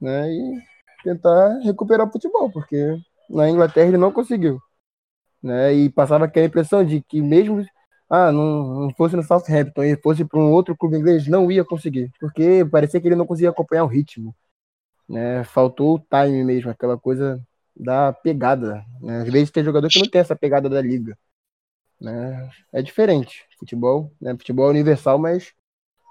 [0.00, 0.32] né?
[0.32, 0.62] E
[1.04, 2.96] tentar recuperar o futebol, porque
[3.28, 4.60] na Inglaterra ele não conseguiu
[5.42, 5.72] né?
[5.74, 7.64] E passava aquela impressão de que mesmo
[8.08, 11.64] ah, não, não fosse no Southampton e fosse para um outro clube inglês, não ia
[11.64, 14.34] conseguir, porque parecia que ele não conseguia acompanhar o ritmo,
[15.08, 15.44] né?
[15.44, 17.40] Faltou o time mesmo, aquela coisa
[17.76, 19.22] da pegada, né?
[19.22, 21.16] Às vezes tem jogador que não tem essa pegada da liga,
[22.00, 22.50] né?
[22.72, 24.32] É diferente, futebol, né?
[24.32, 25.52] Futebol é universal, mas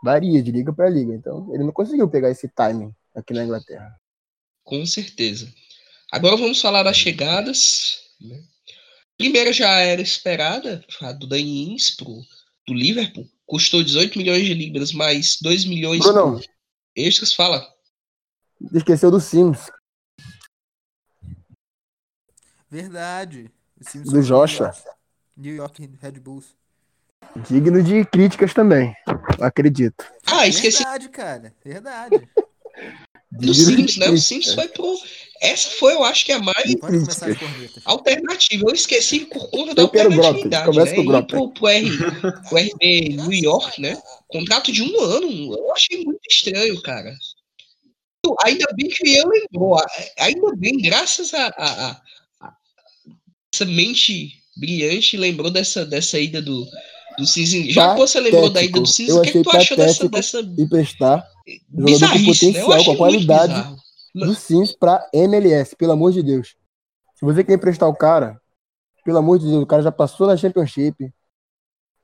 [0.03, 3.93] varia de liga para liga, então ele não conseguiu pegar esse timing aqui na Inglaterra.
[4.63, 5.51] Com certeza.
[6.11, 8.01] Agora vamos falar das chegadas.
[8.21, 8.41] Né?
[9.17, 12.21] Primeira já era esperada, a do Dani Ings pro,
[12.67, 13.27] do Liverpool.
[13.45, 16.39] Custou 18 milhões de libras, mais 2 milhões Bruno.
[16.39, 16.45] por
[16.95, 17.33] extras.
[17.33, 17.67] Fala.
[18.73, 19.69] Esqueceu do Sims,
[22.69, 23.51] Verdade.
[23.79, 24.71] O Simpson do Joshua.
[25.39, 26.55] New York Red Bulls.
[27.49, 28.93] Digno de críticas também,
[29.39, 30.05] acredito.
[30.25, 31.55] Ah, esqueci Verdade, cara.
[31.63, 32.29] Verdade.
[33.31, 34.09] do Sims, né?
[34.09, 34.17] O.
[34.17, 34.95] Sims foi pro.
[35.41, 36.75] Essa foi, eu acho que a mais
[37.85, 38.65] alternativa.
[38.67, 40.95] Eu esqueci por conta da alternatividade, começa né?
[40.95, 41.27] com o Grop.
[41.29, 41.89] pro, pro, R,
[42.47, 44.01] pro RB New York, né?
[44.27, 45.53] Contrato de um ano.
[45.55, 47.13] Eu achei muito estranho, cara.
[48.43, 49.77] Ainda bem que eu lembrou.
[50.19, 52.01] Ainda bem, graças a, a, a-
[52.41, 52.55] a-
[53.53, 56.65] essa mente brilhante, lembrou dessa, dessa ida do,
[57.17, 57.71] do Cinza.
[57.71, 60.39] Já que você lembrou da ida do Eu o que, que tu achou dessa, dessa
[60.39, 61.25] emprestar
[61.73, 62.53] com bizarrice, né?
[62.53, 63.75] Potencial, achei com a qualidade.
[64.13, 66.55] do Sims pra MLS, pelo amor de Deus.
[67.15, 68.39] Se você quer emprestar o cara,
[69.03, 71.11] pelo amor de Deus, o cara já passou na Championship.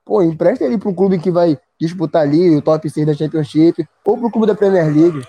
[0.03, 3.87] Pô, empresta ele pra um clube que vai disputar ali o top 6 da Championship,
[4.03, 5.25] ou pro clube da Premier League.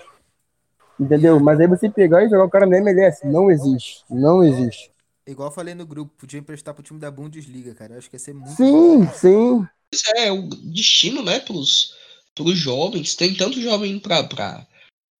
[0.99, 1.39] Entendeu?
[1.39, 4.03] Mas aí você pegar e jogar o cara na MLS, não existe.
[4.09, 4.91] Não existe.
[5.27, 7.93] Igual eu falei no grupo, podia emprestar pro time da Bundesliga, cara.
[7.93, 8.55] Eu acho que ia ser muito.
[8.55, 9.67] Sim, sim.
[9.91, 11.93] Pois é, o destino, né, pros,
[12.33, 13.13] pros jovens.
[13.15, 14.65] Tem tanto jovem indo pra, pra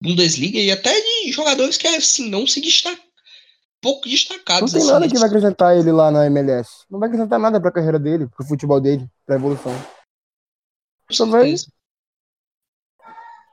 [0.01, 3.03] Bundesliga e até de jogadores que, assim, não se destacam.
[3.81, 4.71] Pouco Não destacados.
[4.71, 6.85] tem assim, nada que nesse- vai acrescentar ele lá na MLS.
[6.89, 9.73] Não vai acrescentar nada pra carreira dele, pro futebol dele, pra evolução.
[11.07, 11.67] com só vai- certeza.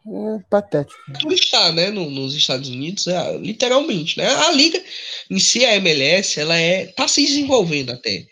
[0.06, 1.00] É patético.
[1.18, 4.26] Tudo está, né, no- nos Estados Unidos, é, literalmente, né?
[4.26, 4.82] A liga
[5.30, 8.26] em si, a MLS, ela é tá se desenvolvendo até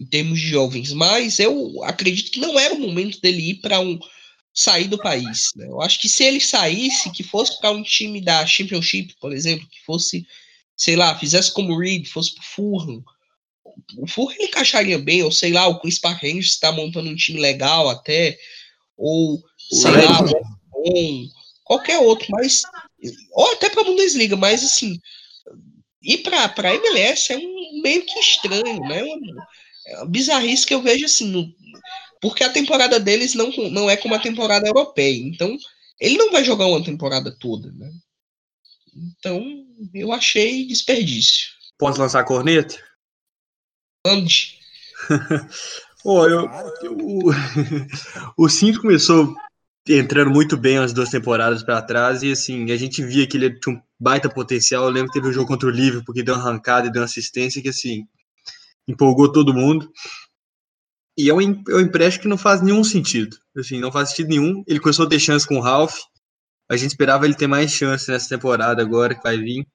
[0.00, 3.78] em termos de jovens, mas eu acredito que não era o momento dele ir para
[3.80, 3.98] um
[4.54, 5.66] sair do país, né?
[5.66, 9.68] Eu acho que se ele saísse, que fosse para um time da Championship, por exemplo,
[9.70, 10.24] que fosse,
[10.76, 13.04] sei lá, fizesse como o Reed, fosse pro Fulham,
[13.98, 17.14] o Fulham ele encaixaria bem, ou sei lá, o Chris Park Rangers está montando um
[17.16, 18.36] time legal até,
[18.96, 20.20] ou sei lá,
[20.84, 21.28] bom,
[21.64, 22.62] qualquer outro, mas
[23.32, 24.98] ou até para Bundesliga, mas assim,
[26.02, 29.02] ir para para MLS é um meio que estranho, né?
[29.02, 29.46] Uma-
[29.86, 31.50] É uma bizarrice que eu vejo assim, no-
[32.20, 35.56] porque a temporada deles não, não é como a temporada europeia, então
[36.00, 37.90] ele não vai jogar uma temporada toda, né?
[38.94, 39.42] Então
[39.94, 41.48] eu achei desperdício.
[41.78, 42.76] Posso lançar a corneta?
[44.04, 44.58] Ande.
[46.02, 46.72] Pô, eu, Claro.
[47.02, 47.30] o,
[48.44, 49.34] o Cinto começou
[49.88, 53.58] entrando muito bem as duas temporadas pra trás e assim, a gente via que ele
[53.58, 54.84] tinha um baita potencial.
[54.84, 57.00] Eu lembro que teve um jogo contra o Liverpool que deu uma arrancada e deu
[57.00, 58.06] uma assistência que assim,
[58.86, 59.90] empolgou todo mundo.
[61.16, 63.36] E é um, é um empréstimo que não faz nenhum sentido.
[63.56, 64.62] Assim, não faz sentido nenhum.
[64.66, 65.98] Ele começou a ter chance com o Ralph.
[66.70, 69.66] A gente esperava ele ter mais chance nessa temporada agora que vai vir.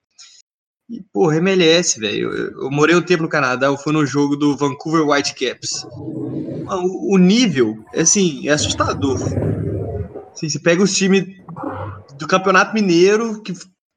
[0.89, 2.31] E, porra, MLS, velho.
[2.31, 5.85] Eu, eu morei um tempo no Canadá, eu fui no jogo do Vancouver Whitecaps.
[5.91, 9.19] O, o nível, assim, é assustador.
[10.43, 11.23] Assim, você pega os times
[12.17, 13.53] do Campeonato Mineiro, que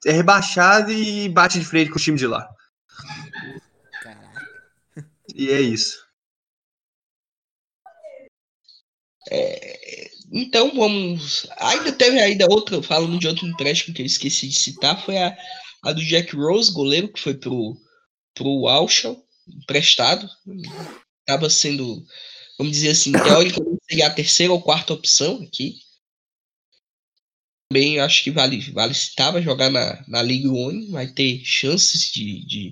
[0.07, 2.49] é rebaixado e bate de frente com o time de lá.
[4.01, 4.47] Caraca.
[5.35, 6.07] E é isso.
[10.31, 11.49] Então vamos.
[11.59, 15.37] Ainda teve ainda outra, falando de outro empréstimo que eu esqueci de citar, foi a,
[15.83, 17.77] a do Jack Rose, goleiro, que foi pro,
[18.35, 20.29] pro Alsham, emprestado.
[21.21, 22.05] Estava sendo,
[22.57, 25.85] vamos dizer assim, teoricamente seria a terceira ou quarta opção aqui.
[27.69, 32.45] Também acho que vale, vale estava jogar na, na Liga One, vai ter chances de,
[32.47, 32.71] de,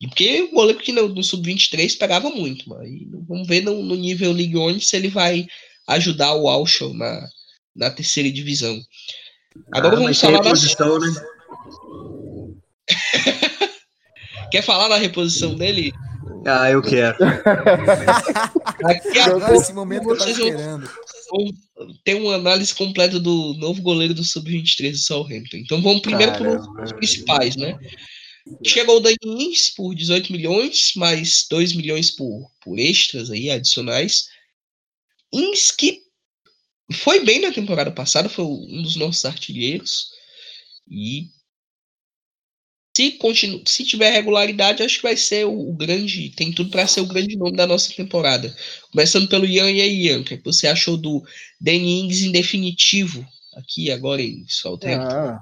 [0.00, 2.88] de porque o goleiro que no, no Sub-23 pegava muito, mas
[3.26, 5.46] vamos ver no, no nível League One se ele vai
[5.88, 7.28] ajudar o Alshon na,
[7.74, 8.80] na terceira divisão.
[9.72, 11.08] Agora ah, vamos falar da posição, né?
[14.50, 15.92] Quer falar da reposição dele?
[16.46, 17.18] Ah, eu quero.
[17.18, 20.90] Daqui a pouco, esse momento que eu tava esperando.
[22.04, 25.56] Tem uma análise completa do novo goleiro do Sub-23 do Southampton.
[25.58, 27.78] Então vamos primeiro para os principais, né?
[28.64, 34.28] Chegou o Dani Ings por 18 milhões, mais 2 milhões por, por extras aí, adicionais.
[35.32, 36.00] Ings que
[36.92, 40.08] foi bem na temporada passada, foi um dos nossos artilheiros.
[40.90, 41.28] E
[42.98, 46.34] se, continu, se tiver regularidade, acho que vai ser o, o grande.
[46.34, 48.52] Tem tudo para ser o grande nome da nossa temporada.
[48.90, 50.20] Começando pelo Ian e aí, Ian.
[50.22, 51.22] O que você achou do
[51.60, 53.24] Danny Ings em definitivo
[53.56, 55.16] aqui agora em Southampton?
[55.16, 55.40] Ah,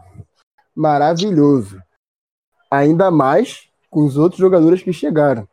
[0.74, 1.80] maravilhoso.
[2.70, 5.48] Ainda mais com os outros jogadores que chegaram,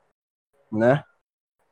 [0.70, 1.02] né?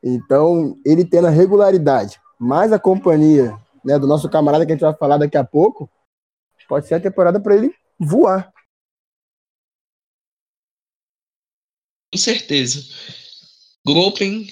[0.02, 4.82] Então, ele tendo a regularidade, mais a companhia né, do nosso camarada que a gente
[4.82, 5.90] vai falar daqui a pouco,
[6.66, 8.51] pode ser a temporada para ele voar.
[12.12, 12.84] Com certeza.
[13.86, 14.46] Gropen,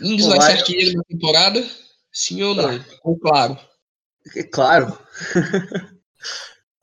[0.00, 1.68] Ings vai ser artilheiro na temporada?
[2.12, 2.84] Sim ou não?
[3.02, 3.58] Ou claro?
[4.36, 4.98] É claro.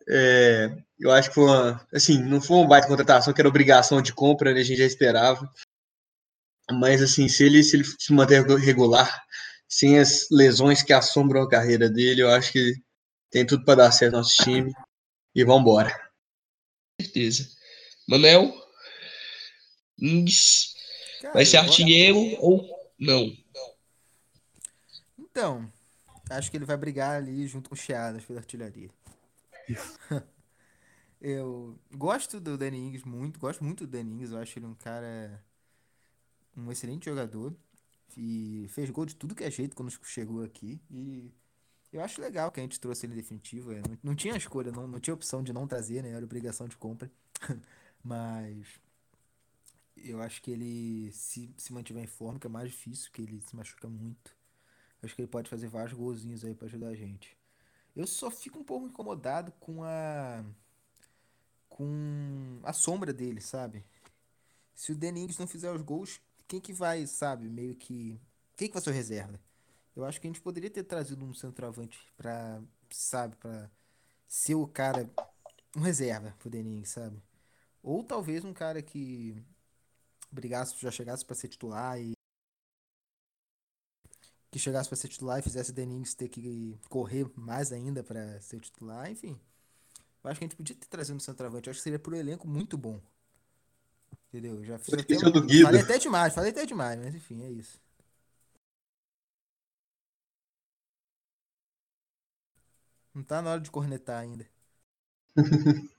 [0.09, 1.87] é, eu acho que foi uma.
[1.93, 4.61] Assim, não foi uma baita contratação, que era obrigação de compra, né?
[4.61, 5.51] A gente já esperava.
[6.71, 9.23] Mas, assim, se ele se, ele se manter regular,
[9.69, 12.73] sem as lesões que assombram a carreira dele, eu acho que
[13.29, 14.73] tem tudo para dar certo no nosso time.
[15.35, 15.93] E vamos embora.
[16.99, 17.47] certeza.
[18.07, 18.64] Manel?
[19.99, 20.75] Ings
[21.33, 22.67] vai ser artilheiro ou
[22.99, 23.35] não?
[25.17, 25.71] Então,
[26.29, 28.89] acho que ele vai brigar ali junto com o Cheadas pela artilharia.
[31.21, 34.75] eu gosto do Danny Ings muito, gosto muito do Danny Ings, eu acho ele um
[34.75, 35.43] cara
[36.55, 37.53] um excelente jogador
[38.15, 41.33] e fez gol de tudo que é jeito quando chegou aqui e
[41.91, 43.71] eu acho legal que a gente trouxe ele definitivo.
[43.71, 46.09] É, não, não tinha escolha, não, não tinha opção de não trazer, né?
[46.09, 47.09] Era obrigação de compra.
[48.03, 48.67] Mas
[49.97, 53.41] eu acho que ele, se, se mantiver em forma, que é mais difícil, que ele
[53.41, 54.31] se machuca muito.
[55.01, 57.37] Eu acho que ele pode fazer vários golzinhos aí para ajudar a gente.
[57.95, 60.43] Eu só fico um pouco incomodado com a.
[61.69, 63.83] com a sombra dele, sabe?
[64.73, 67.47] Se o Denings não fizer os gols, quem que vai, sabe?
[67.47, 68.19] Meio que.
[68.57, 69.39] Quem que vai ser o reserva?
[69.95, 73.69] Eu acho que a gente poderia ter trazido um centroavante pra, sabe, pra
[74.27, 75.09] ser o cara.
[75.75, 77.21] Um reserva pro Denings, sabe?
[77.83, 79.43] Ou talvez um cara que
[80.35, 82.13] brigasse, já chegasse para ser titular e
[84.51, 88.59] que chegasse para ser titular e fizesse Denings ter que correr mais ainda para ser
[88.59, 89.39] titular, enfim.
[90.23, 92.15] Eu acho que a gente podia ter trazido um centroavante, eu acho que seria pro
[92.15, 93.01] elenco muito bom.
[94.29, 94.63] Entendeu?
[94.63, 97.79] Já fiz até, falei até demais, falei até demais, mas enfim, é isso.
[103.13, 104.45] Não tá na hora de cornetar ainda.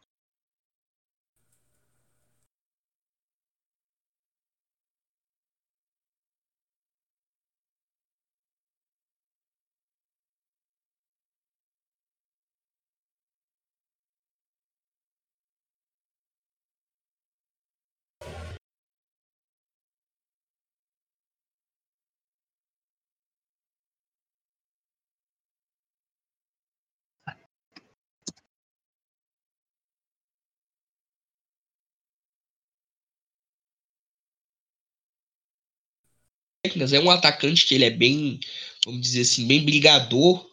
[36.93, 38.41] É um atacante que ele é bem,
[38.85, 40.47] vamos dizer assim, bem brigador,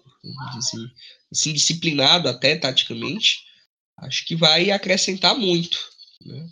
[0.56, 0.92] dizer
[1.32, 3.46] assim, disciplinado até taticamente.
[3.98, 5.80] Acho que vai acrescentar muito.
[6.26, 6.50] Né?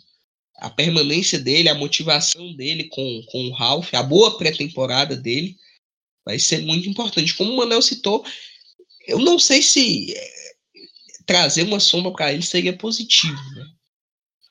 [0.58, 5.56] A permanência dele, a motivação dele com, com o Ralph, a boa pré-temporada dele,
[6.24, 7.34] vai ser muito importante.
[7.34, 8.24] Como o Manel citou,
[9.06, 10.32] eu não sei se é,
[11.26, 13.40] trazer uma sombra para ele seria positivo.
[13.54, 13.66] Né?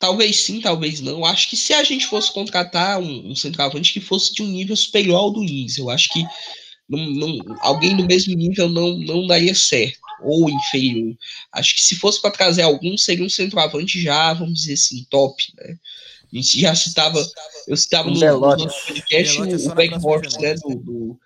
[0.01, 1.23] Talvez sim, talvez não.
[1.23, 4.75] Acho que se a gente fosse contratar um, um centroavante que fosse de um nível
[4.75, 6.25] superior ao do Ins, eu acho que
[6.89, 11.15] não, não, alguém do mesmo nível não, não daria certo, ou inferior.
[11.53, 15.41] Acho que se fosse para trazer algum, seria um centroavante já, vamos dizer assim, top,
[15.55, 15.77] né?
[16.33, 17.23] A gente já citava,
[17.67, 21.19] eu citava no, no nosso podcast o, o Backhorst, né, do, do,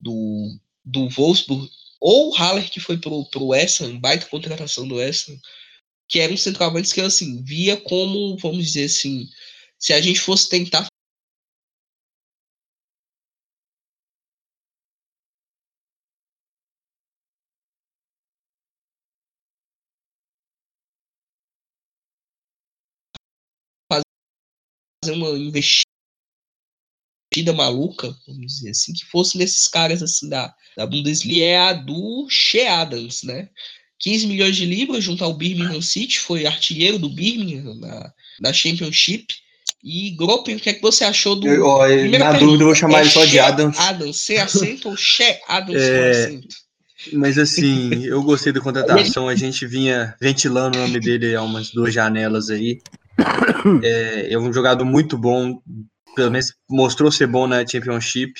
[0.00, 1.68] do, do Wolfsburg,
[2.00, 5.38] ou o Haller, que foi pro, pro Essen, baita contratação do Essen,
[6.08, 9.28] que eram centroavantes que eu assim, via como, vamos dizer assim,
[9.78, 10.86] se a gente fosse tentar
[25.02, 25.84] fazer uma investida
[27.54, 32.26] maluca, vamos dizer assim, que fosse nesses caras assim da, da Bundesliga, é a do
[32.30, 33.50] Shea Adams, né?
[34.00, 39.26] 15 milhões de libras junto ao Birmingham City, foi artilheiro do Birmingham na, na Championship.
[39.82, 41.46] E Gropin, o que é que você achou do.
[41.46, 41.86] Eu, ó,
[42.18, 43.78] na dúvida, eu vou chamar é ele só de Shea Adams.
[43.78, 46.56] Adams, sem acento ou Shea Adams É, acento?
[47.12, 49.28] Mas assim, eu gostei da contratação.
[49.28, 52.80] A gente vinha ventilando o nome dele há umas duas janelas aí.
[53.82, 55.60] É, é um jogador muito bom,
[56.16, 58.32] pelo menos mostrou ser bom na Championship.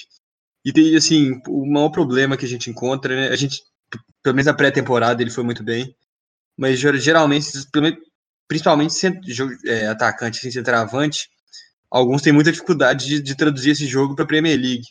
[0.64, 3.28] E tem assim, o maior problema que a gente encontra, né?
[3.28, 3.60] A gente,
[4.22, 5.94] pelo menos na pré-temporada, ele foi muito bem.
[6.56, 7.48] Mas ger- geralmente,
[8.48, 8.94] principalmente
[9.66, 11.28] é, atacante, assim, centroavante,
[11.90, 14.86] alguns têm muita dificuldade de, de traduzir esse jogo para Premier League.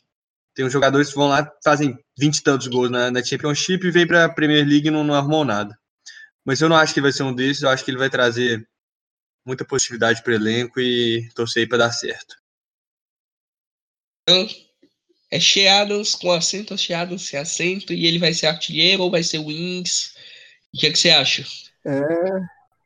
[0.56, 3.92] Tem uns jogadores que vão lá, fazem 20 e tantos gols na, na Championship e
[3.92, 5.78] vêm para a Premier League e não, não arrumam nada.
[6.46, 8.10] Mas eu não acho que ele vai ser um desses, eu acho que ele vai
[8.10, 8.68] trazer
[9.46, 12.36] muita positividade para o elenco e torcer para dar certo.
[15.34, 17.92] É Shea Adams com acento ou Shea Adams sem acento?
[17.92, 20.14] E ele vai ser artilheiro ou vai ser Wings?
[20.72, 21.44] O que, é que você acha?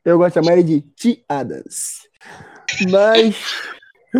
[0.02, 1.22] Eu gosto de chamar ele de T.
[1.28, 2.08] Adams.
[2.90, 3.36] Mas.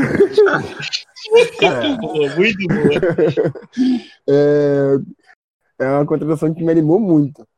[1.31, 3.55] Muito boa, muito boa.
[4.29, 7.49] É, é uma contratação que me animou muito.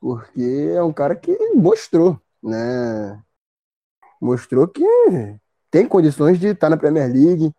[0.00, 3.22] Porque é um cara que mostrou, né?
[4.20, 4.82] Mostrou que
[5.70, 7.52] tem condições de estar na Premier League,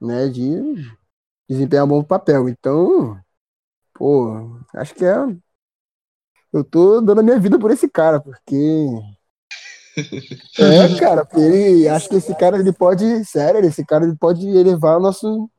[0.00, 0.28] né?
[0.28, 0.40] De
[1.48, 2.48] desempenhar um bom papel.
[2.48, 3.18] Então,
[3.94, 5.14] pô, acho que é.
[6.52, 8.54] Eu tô dando a minha vida por esse cara, porque.
[10.60, 14.46] É, cara, porque ele, acho que esse cara ele pode, sério, esse cara ele pode
[14.46, 15.50] elevar o nosso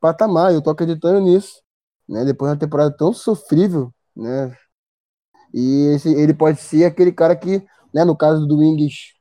[0.00, 0.50] patamar.
[0.50, 1.62] Eu tô acreditando nisso
[2.08, 2.24] né?
[2.24, 4.56] Depois de uma temporada tão sofrível, né?
[5.54, 9.14] E esse, ele pode ser aquele cara que, né, no caso do Wings,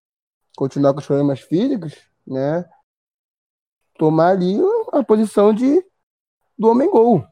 [0.56, 1.94] continuar com os problemas físicos,
[2.26, 2.66] né?
[3.98, 4.58] Tomar ali
[4.92, 5.84] a posição de
[6.62, 7.26] do homem gol,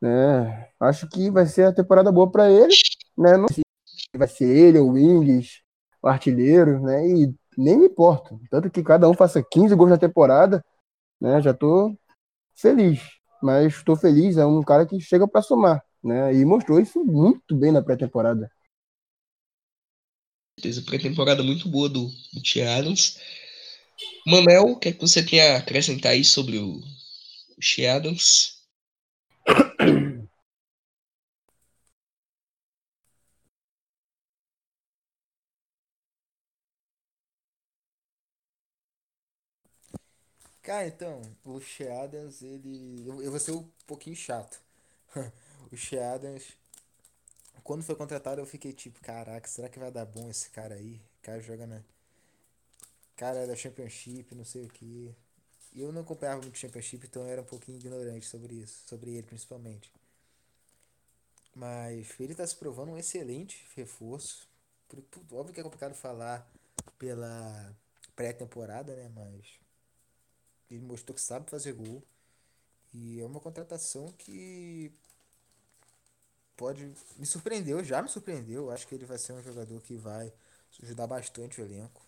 [0.00, 0.68] né?
[0.80, 2.74] Acho que vai ser a temporada boa para ele,
[3.16, 3.36] né?
[3.36, 5.62] Não sei se vai ser ele o Wings,
[6.02, 7.06] o artilheiro, né?
[7.06, 8.38] E nem me importa.
[8.50, 10.64] Tanto que cada um faça 15 gols na temporada,
[11.20, 11.40] né?
[11.40, 11.96] Já tô
[12.54, 16.34] feliz mas estou feliz, é um cara que chega para somar, né?
[16.34, 18.50] E mostrou isso muito bem na pré-temporada.
[20.60, 23.18] Fez a pré-temporada muito boa do, do Adams.
[24.26, 28.55] Manel, o que é que você tem a acrescentar aí sobre o, o Shea Adams?
[40.62, 43.02] Cara, então, o Sheadans, ele.
[43.06, 44.60] Eu, eu vou ser um pouquinho chato.
[45.72, 46.44] o Sheadans,
[47.62, 50.94] quando foi contratado, eu fiquei tipo, caraca, será que vai dar bom esse cara aí?
[51.20, 51.82] O cara joga na.
[53.16, 55.12] Cara é da Championship, não sei o que.
[55.76, 59.22] Eu não acompanhava muito Championship, então eu era um pouquinho ignorante sobre isso, sobre ele
[59.22, 59.92] principalmente.
[61.54, 64.48] Mas ele tá se provando um excelente reforço.
[65.30, 66.50] Óbvio que é complicado falar
[66.98, 67.74] pela
[68.14, 69.10] pré-temporada, né?
[69.14, 69.58] Mas
[70.70, 72.02] ele mostrou que sabe fazer gol.
[72.94, 74.90] E é uma contratação que
[76.56, 76.90] pode.
[77.16, 78.70] Me surpreendeu, já me surpreendeu.
[78.70, 80.32] Acho que ele vai ser um jogador que vai
[80.82, 82.02] ajudar bastante o elenco.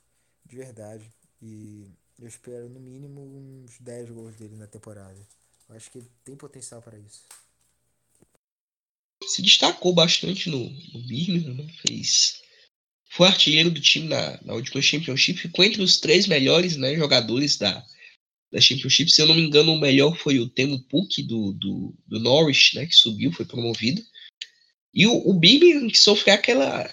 [0.47, 1.13] De verdade.
[1.43, 5.19] E eu espero no mínimo uns 10 gols dele na temporada.
[5.69, 7.23] Eu acho que ele tem potencial para isso.
[9.25, 11.69] Se destacou bastante no, no Birmingham, né?
[11.87, 12.43] Fez.
[13.11, 17.57] Foi artilheiro do time na, na última Championship, ficou entre os três melhores né, jogadores
[17.57, 17.85] da,
[18.53, 19.11] da Championship.
[19.11, 22.77] Se eu não me engano, o melhor foi o Temo Puk do, do, do Norwich,
[22.77, 24.03] né, que subiu, foi promovido.
[24.93, 26.93] E o, o Birmingham, que sofreu aquela.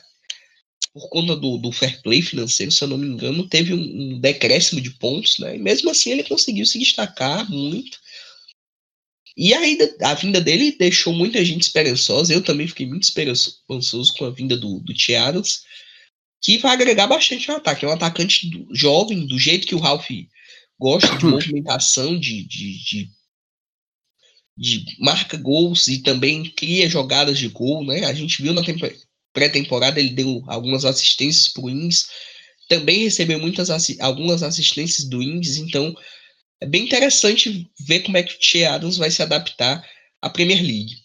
[0.95, 4.19] Por conta do, do fair play financeiro, se eu não me engano, teve um, um
[4.19, 5.57] decréscimo de pontos, né?
[5.57, 7.99] E mesmo assim ele conseguiu se destacar muito.
[9.35, 12.33] E a, ida- a vinda dele deixou muita gente esperançosa.
[12.33, 14.93] Eu também fiquei muito esperançoso com a vinda do, do
[16.41, 17.83] que vai agregar bastante ao ataque.
[17.83, 20.09] É um atacante do- jovem, do jeito que o Ralph
[20.79, 23.11] gosta de movimentação, de, de, de,
[24.57, 28.05] de marca gols e também cria jogadas de gol, né?
[28.05, 28.85] A gente viu na tempo-
[29.35, 32.07] pré-temporada ele deu algumas assistências para o Ings,
[32.67, 33.69] também recebeu muitas
[33.99, 35.93] algumas assistências do Ings, então
[36.59, 39.87] é bem interessante ver como é que o Che Adams vai se adaptar
[40.21, 40.95] à Premier League.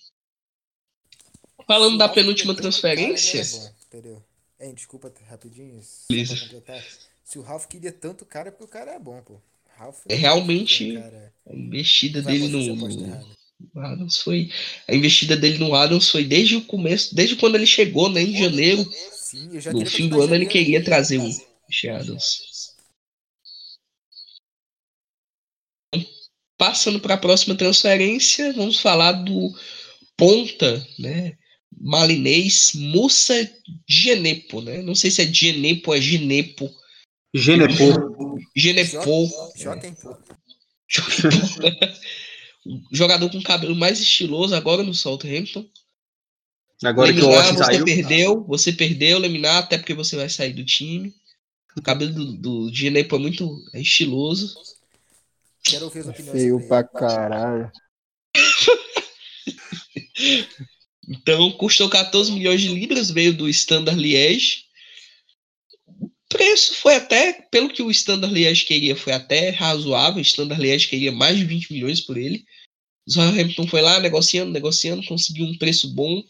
[1.67, 3.43] Falando da penúltima transferência?
[4.59, 5.81] Hein, desculpa rapidinho.
[5.83, 9.41] Se o Ralph queria tanto cara, é porque o cara é bom, pô.
[9.77, 12.77] Ralph É realmente- cara, a vai dele no,
[13.77, 14.51] Adams foi
[14.89, 18.37] a investida dele no Adams foi desde o começo, desde quando ele chegou, né, em
[18.37, 21.31] janeiro, Sim, eu já no fim do ano ele queria trazer o
[21.71, 22.51] Che Adams.
[26.61, 29.51] passando para a próxima transferência, vamos falar do
[30.15, 31.39] ponta, né?
[31.81, 33.51] Malinês Musa
[33.89, 34.83] Genepo, né?
[34.83, 36.71] Não sei se é Genepo ou é Ginepo.
[37.33, 38.39] Genepo.
[38.55, 39.31] Genepo.
[39.57, 40.19] Jotempo.
[42.93, 45.67] Jogador com cabelo mais estiloso agora no Southampton.
[46.83, 47.85] Agora que o Leminar, Washington você saiu.
[47.85, 51.15] perdeu, você perdeu, Leminar, até porque você vai sair do time.
[51.77, 54.55] O cabelo do, do Genepo é muito é estiloso.
[55.63, 56.39] Quero ouvir as opiniões.
[56.39, 57.71] Feio pra caralho.
[61.11, 64.67] Então, custou 14 milhões de libras, veio do Standard Liège.
[66.33, 70.19] O preço foi até, pelo que o Standard Liège queria, foi até razoável.
[70.19, 72.45] O Standard Liège queria mais de 20 milhões por ele.
[73.09, 76.23] O Southampton foi lá negociando, negociando, conseguiu um preço bom.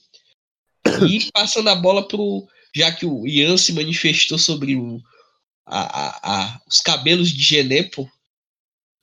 [1.06, 2.48] E passando a bola pro.
[2.74, 5.00] Já que o Ian se manifestou sobre o,
[5.66, 8.02] a, a- a- os cabelos de Genepo.
[8.02, 8.10] O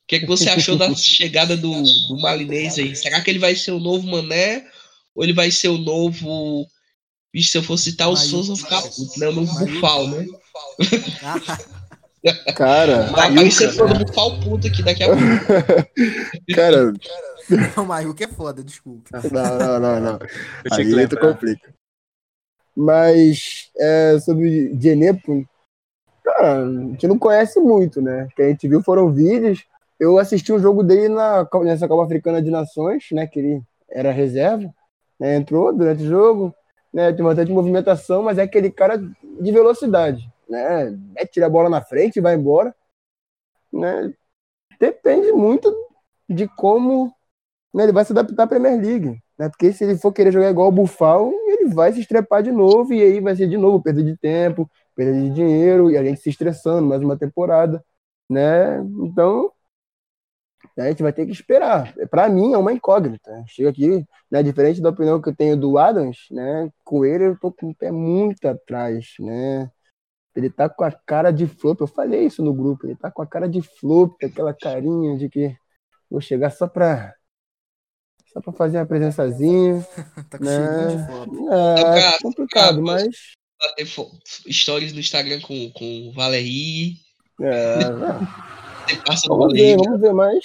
[0.08, 2.96] que, é que você achou da chegada do, do Malinês aí?
[2.96, 4.66] Será que ele vai ser o novo Mané?
[5.14, 6.66] Ou ele vai ser o novo.
[7.34, 8.32] Vixe, se eu for citar os Maio.
[8.32, 9.28] sons, vão ficar putos, né?
[9.28, 9.60] O novo.
[9.66, 10.26] Bufal, né?
[11.24, 11.58] Ah,
[12.56, 15.22] Cara, Vai aparecer todo Bufal puto aqui daqui a pouco.
[16.56, 16.94] cara,
[17.82, 19.22] o Mayuki é foda, desculpa.
[19.32, 20.20] não, não, não, não.
[20.20, 21.74] Que Aí tu complica.
[22.76, 25.48] Mas é, sobre Genepo,
[26.24, 28.26] cara, a gente não conhece muito, né?
[28.26, 29.66] O que a gente viu foram vídeos.
[30.00, 33.26] Eu assisti um jogo dele na, nessa Copa Africana de Nações, né?
[33.26, 34.72] Que ele era reserva,
[35.20, 35.36] né?
[35.36, 36.54] Entrou durante o jogo,
[36.94, 37.12] né?
[37.14, 40.98] Tem bastante movimentação, mas é aquele cara de velocidade, né?
[41.16, 42.76] É, tira a bola na frente e vai embora,
[43.72, 44.14] né?
[44.80, 45.74] Depende muito
[46.30, 47.14] de como
[47.74, 49.50] né, ele vai se adaptar à Premier League, né?
[49.50, 52.94] Porque se ele for querer jogar igual o Bufal, ele vai se estrepar de novo
[52.94, 56.22] e aí vai ser de novo perda de tempo, perda de dinheiro e a gente
[56.22, 57.84] se estressando mais uma temporada,
[58.30, 58.80] né?
[59.04, 59.52] Então
[60.78, 61.94] a gente vai ter que esperar.
[62.10, 63.44] Para mim é uma incógnita.
[63.48, 64.44] Chego aqui, né?
[64.44, 66.72] Diferente da opinião que eu tenho do Adams, né?
[66.84, 69.72] Com ele eu tô com o pé muito atrás, né?
[70.38, 71.82] Ele tá com a cara de flop.
[71.82, 72.86] Eu falei isso no grupo.
[72.86, 75.56] Ele tá com a cara de flop, aquela carinha de que
[76.10, 77.14] vou chegar só pra
[78.32, 79.86] só pra fazer uma presençazinha.
[80.30, 80.96] Tá com Né?
[80.96, 81.28] de flop.
[81.52, 83.08] É, Tocar- complicado, mas
[83.60, 83.88] Bater
[84.52, 86.98] stories no Instagram com, com o Valerie.
[87.42, 87.80] é,
[88.88, 89.84] Você passa vamos ver, Valerie.
[89.86, 90.40] vamos ver, mas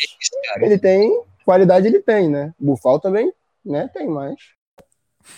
[0.49, 0.65] cara.
[0.65, 2.55] ele tem qualidade, ele tem, né?
[2.59, 3.31] Bufal também,
[3.63, 3.89] né?
[3.93, 4.37] Tem mais.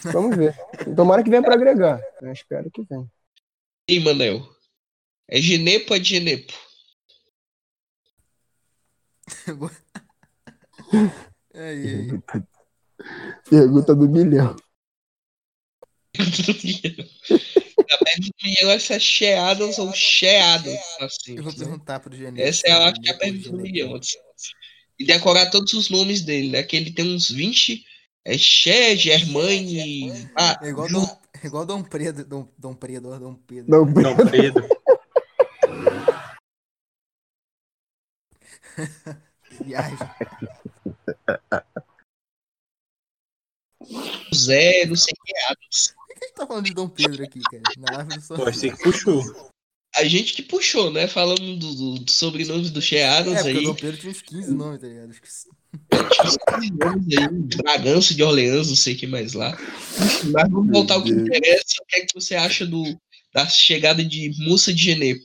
[0.04, 0.54] Vamos ver.
[0.94, 2.00] Tomara que venha pra agregar.
[2.22, 3.06] Eu espero que venha.
[3.88, 4.48] E aí, Manel?
[5.28, 6.52] É Genepo ou é Genepo?
[11.54, 12.08] Aí, aí.
[13.48, 14.56] Pergunta do milhão.
[16.16, 16.24] A
[18.04, 20.78] pergunta do milhão é se é cheadas ou cheadas.
[21.00, 21.58] Assim, Eu vou né?
[21.58, 22.42] perguntar pro Genê.
[22.42, 23.94] Essa é a, acho que é a pergunta do milhão.
[23.94, 24.18] assim.
[24.98, 26.62] E decorar todos os nomes dele, né?
[26.64, 27.84] Que ele tem uns 20.
[28.24, 30.28] É Che, Germaine.
[30.36, 33.70] Ah, É igual Ju- Dom, é igual Dom Pedro, Dom, Dom Pedro, Dom Pedro.
[33.70, 34.66] Não, Não, Pedro.
[39.64, 39.98] Viagem.
[44.34, 45.32] Zé, não sei o que.
[45.50, 45.94] Adams.
[45.94, 47.62] Por que a gente tá falando de Dom Pedro aqui, cara?
[47.78, 48.36] Na live do só.
[48.36, 49.22] Pô, você que puxou.
[49.96, 51.06] A gente que puxou, né?
[51.06, 53.58] Falando do, do, do sobrenome do Che É, Adams aí.
[53.58, 55.12] o Dom Pedro tinha uns 15 nomes, tá ligado?
[56.72, 57.28] Nomes aí,
[57.62, 59.56] Bragança de Orleans, não sei o que mais lá.
[60.32, 61.76] Mas vamos voltar ao que interessa.
[61.80, 62.82] O que é que você acha do,
[63.32, 65.24] da chegada de Mussa de Genepo?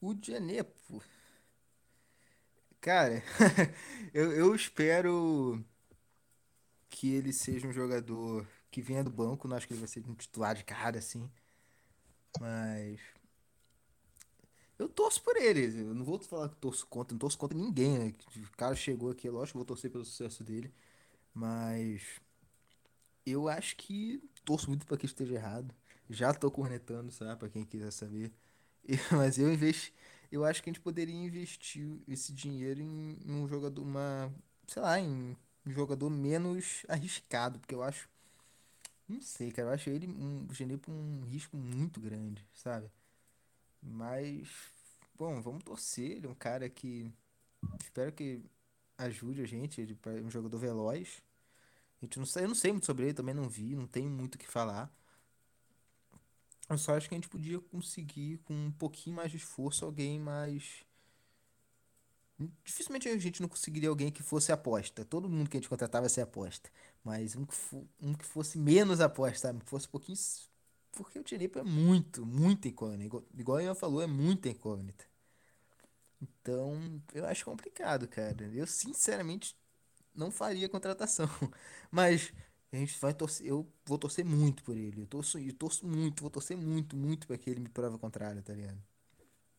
[0.00, 1.02] O Genepo.
[2.80, 3.22] Cara,
[4.12, 5.64] eu, eu espero
[6.92, 9.48] que ele seja um jogador que venha do banco.
[9.48, 11.28] Não acho que ele vai ser um titular de cara, assim.
[12.38, 13.00] Mas.
[14.78, 15.80] Eu torço por ele.
[15.80, 17.98] Eu não vou falar que torço contra, não torço contra ninguém.
[17.98, 18.14] Né?
[18.36, 20.72] O cara chegou aqui, lógico, vou torcer pelo sucesso dele.
[21.34, 22.20] Mas.
[23.24, 25.74] Eu acho que torço muito pra que esteja errado.
[26.10, 27.38] Já tô cornetando, sabe?
[27.38, 28.32] Pra quem quiser saber.
[29.12, 29.94] Mas eu investi.
[30.30, 34.32] Eu acho que a gente poderia investir esse dinheiro em um jogador, uma,
[34.66, 35.36] sei lá, em
[35.66, 38.08] um jogador menos arriscado, porque eu acho,
[39.08, 42.90] não sei, cara, eu acho ele um Genepo um risco muito grande, sabe?
[43.82, 44.48] Mas,
[45.16, 46.12] bom, vamos torcer.
[46.12, 47.12] Ele é um cara que
[47.80, 48.42] espero que
[48.98, 51.22] ajude a gente, ele é um jogador veloz.
[52.00, 54.10] A gente não sei, eu não sei muito sobre ele, também não vi, não tenho
[54.10, 54.92] muito o que falar.
[56.68, 60.18] Eu só acho que a gente podia conseguir, com um pouquinho mais de esforço, alguém
[60.18, 60.84] mais.
[62.64, 65.04] Dificilmente a gente não conseguiria alguém que fosse aposta.
[65.04, 66.70] Todo mundo que a gente contratava ia ser aposta.
[67.04, 67.54] Mas um que,
[68.00, 69.60] um que fosse menos aposta, sabe?
[69.64, 70.18] Que fosse um pouquinho.
[70.92, 73.24] porque o Genepo é muito, muito incógnito.
[73.36, 75.04] Igual a Ian falou, é muito incógnita.
[76.20, 78.44] Então, eu acho complicado, cara.
[78.54, 79.56] Eu, sinceramente,
[80.14, 81.28] não faria contratação.
[81.90, 82.32] Mas
[82.72, 83.46] a gente vai torcer.
[83.46, 85.02] Eu vou torcer muito por ele.
[85.02, 88.42] Eu torço, eu torço muito, vou torcer muito, muito para que ele me prova contrário,
[88.42, 88.82] tá ligado?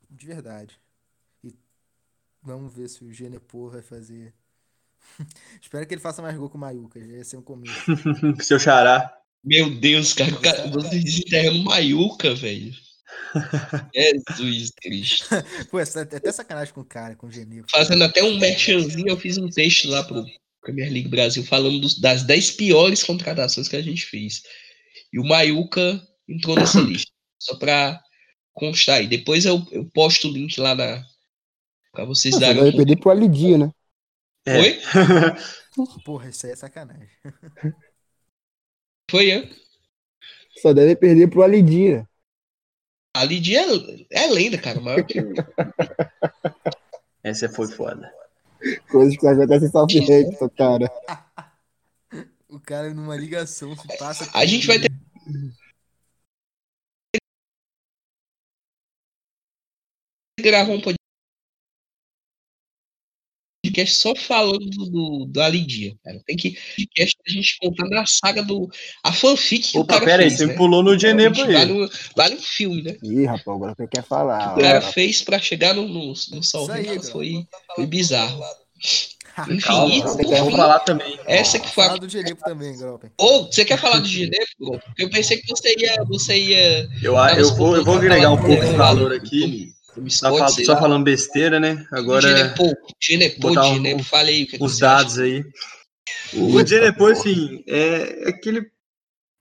[0.09, 0.79] De verdade.
[2.43, 4.33] Vamos ver se o Genepor vai fazer.
[5.61, 6.99] Espero que ele faça mais gol com o Maiuca.
[6.99, 7.73] Já ia ser um começo.
[8.41, 9.13] Seu xará.
[9.43, 12.73] Meu Deus, cara, cara você desenterrando Maiuca, velho.
[14.31, 15.27] Jesus Cristo.
[15.69, 17.65] Pô, é até sacanagem com o cara, com o Genil.
[17.69, 20.25] Fazendo até um merchanzinho, eu fiz um texto lá pro
[20.61, 24.41] Premier League Brasil falando dos, das 10 piores contratações que a gente fez.
[25.11, 27.11] E o Maiuca entrou nessa lista.
[27.37, 28.01] Só pra
[28.53, 29.07] constar aí.
[29.07, 31.03] Depois eu, eu posto o link lá na.
[31.93, 32.59] Pra vocês darem.
[32.59, 33.71] Vai perder pro Alidia, né?
[34.45, 34.59] É.
[34.59, 34.81] Oi?
[36.03, 37.07] Porra, isso aí é sacanagem.
[39.09, 39.47] Foi eu.
[40.59, 42.07] Só deve perder pro Alidia.
[43.15, 44.81] A Lidia é, é lenda, cara.
[44.81, 45.19] Maior que
[47.23, 48.11] Essa foi foda.
[48.89, 50.91] Coisas que até sem Southampton, cara.
[52.49, 54.27] O cara numa ligação se passa.
[54.33, 54.91] A gente vai ter.
[60.39, 61.02] gravar um podcast
[63.85, 66.19] só falando do, do Alidia, cara.
[66.25, 68.69] Tem que podcast a gente contando a saga do.
[69.03, 70.53] a fanfic que o Opa, cara pera aí, você né?
[70.53, 71.67] pulou no Genepo Realmente aí.
[71.67, 72.95] Vale, um- vale um filme, né?
[73.03, 74.55] Ih, rapaz, agora você quer falar.
[74.57, 74.81] O cara ó.
[74.81, 77.01] fez pra chegar no, no, no aí, Southampton cara.
[77.03, 78.43] foi, foi bizarro.
[79.49, 81.17] Enfim, Calma, eu falar também.
[81.25, 83.09] essa que foi a Fala do Genipo também, Gropen.
[83.17, 83.99] Ou você quer falar?
[84.59, 84.79] Bro?
[84.79, 86.03] Porque eu pensei que você ia.
[86.07, 89.72] Você ia Eu, eu, vou, eu vou agregar um pouco de valor aqui.
[90.65, 90.79] Só lá.
[90.79, 91.85] falando besteira, né?
[91.91, 92.27] Agora
[93.39, 95.43] botar um- Genepo, falei o que os dados aí.
[96.33, 98.69] O Genepo, assim, é aquele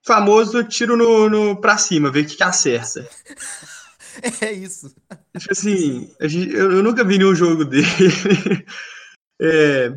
[0.04, 3.08] famoso tiro no, no, pra cima, ver o que, que acerta.
[4.42, 4.94] É isso.
[5.38, 7.86] Tipo assim, a gente- eu, eu nunca vi nenhum jogo dele.
[9.44, 9.90] É,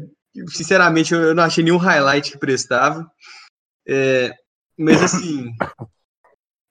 [0.48, 3.06] sinceramente, eu, eu não achei nenhum highlight que prestava.
[3.88, 4.34] É,
[4.78, 5.52] mas assim,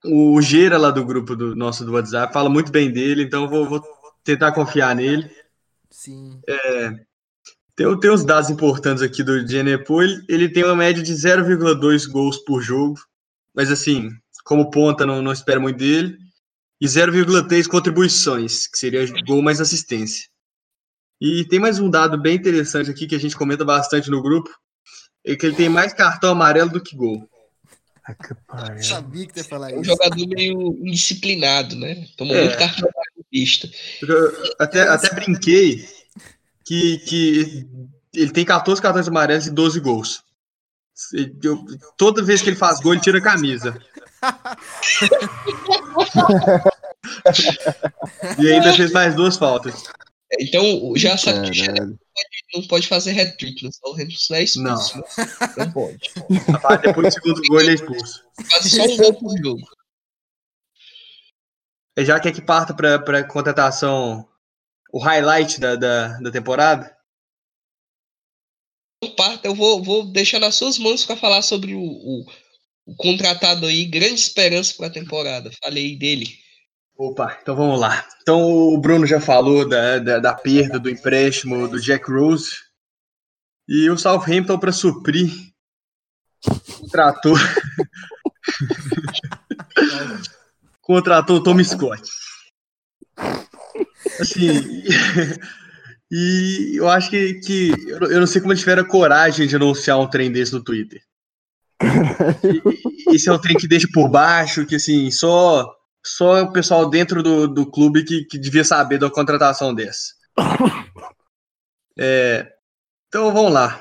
[0.04, 3.68] o Geira lá do grupo do nosso do WhatsApp fala muito bem dele, então vou,
[3.68, 3.82] vou
[4.22, 5.30] tentar confiar nele.
[5.90, 6.40] Sim.
[7.76, 12.08] Tem, tem uns dados importantes aqui do Genepo, ele, ele tem uma média de 0,2
[12.08, 13.00] gols por jogo,
[13.54, 14.10] mas assim,
[14.44, 16.16] como ponta não, não espero muito dele,
[16.80, 20.28] e 0,3 contribuições, que seria gol mais assistência.
[21.20, 24.50] E tem mais um dado bem interessante aqui que a gente comenta bastante no grupo,
[25.24, 27.28] é que ele tem mais cartão amarelo do que gol.
[28.76, 29.90] Eu sabia que ia falar É um isso.
[29.90, 32.06] jogador meio indisciplinado, né?
[32.16, 32.44] Tomou É.
[32.44, 33.68] muito cartão na pista.
[34.02, 35.88] Eu até, até brinquei
[36.64, 37.66] que, que
[38.12, 40.22] ele tem 14 cartões amarelos e 12 gols.
[41.42, 41.64] Eu-
[41.96, 43.80] toda vez que ele faz gol, ele tira a camisa.
[48.38, 49.82] e ainda fez mais duas faltas.
[50.40, 51.98] Então, já sabe que o Genepo Caralho.
[52.54, 53.70] não pode fazer hat-trick, né?
[53.72, 54.98] Só o Henderson é expulso.
[54.98, 55.04] né?
[55.58, 55.98] Não pode.
[56.48, 58.22] Rapaz, Depois do segundo gol, ele é expulso.
[58.50, 59.68] Faz só um gol por jogo.
[61.98, 64.28] Já quer que parta para a contratação,
[64.92, 66.96] o highlight da, da, da temporada?
[69.16, 72.26] Parta, eu vou, vou deixar nas suas mãos para falar sobre o, o,
[72.86, 75.52] o contratado aí, grande esperança para a temporada.
[75.62, 76.43] Falei dele.
[76.96, 78.06] Opa, então vamos lá.
[78.22, 82.52] Então o Bruno já falou da, da, da perda do empréstimo do Jack Rose.
[83.68, 85.30] E o Southampton, para suprir,
[86.80, 87.34] contratou,
[90.82, 92.02] contratou o Tommy Scott.
[94.20, 94.84] Assim,
[96.10, 100.08] e eu acho que, que eu não- sei como eles tiveram coragem de anunciar um
[100.08, 101.02] trem desse no Twitter.
[101.82, 105.74] E- Esse é um trem que deixa por baixo, que assim, só
[106.04, 110.14] só o pessoal dentro do, do clube que, que devia saber da contratação dessa.
[111.96, 112.52] É,
[113.06, 113.80] então vamos lá.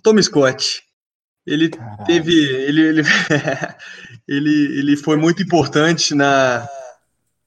[0.00, 0.80] Tom Scott.
[1.44, 2.04] Ele Caralho.
[2.04, 2.32] teve.
[2.32, 3.02] Ele, ele,
[4.28, 6.68] ele, ele foi muito importante na.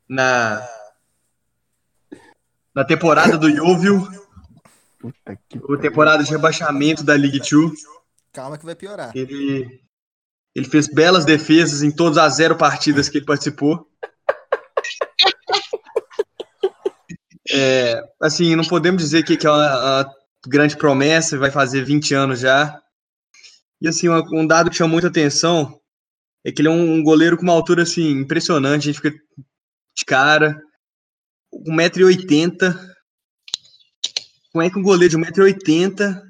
[0.09, 0.67] Na,
[2.75, 4.05] na temporada do Yeovil,
[4.99, 7.49] Puta que temporada de rebaixamento da League 2.
[8.33, 9.11] Calma que vai piorar.
[9.15, 9.81] Ele,
[10.55, 13.87] ele fez belas defesas em todas as zero partidas que ele participou.
[17.51, 20.11] É, assim, não podemos dizer que, que é uma, uma
[20.47, 22.79] grande promessa, vai fazer 20 anos já.
[23.81, 25.79] E assim, uma- um dado que chama muita atenção
[26.45, 29.11] é que ele é um, um goleiro com uma altura assim, impressionante, a gente fica
[29.11, 30.61] de cara.
[31.53, 32.75] 1,80m.
[34.51, 36.21] Como é que um goleiro de 1,80m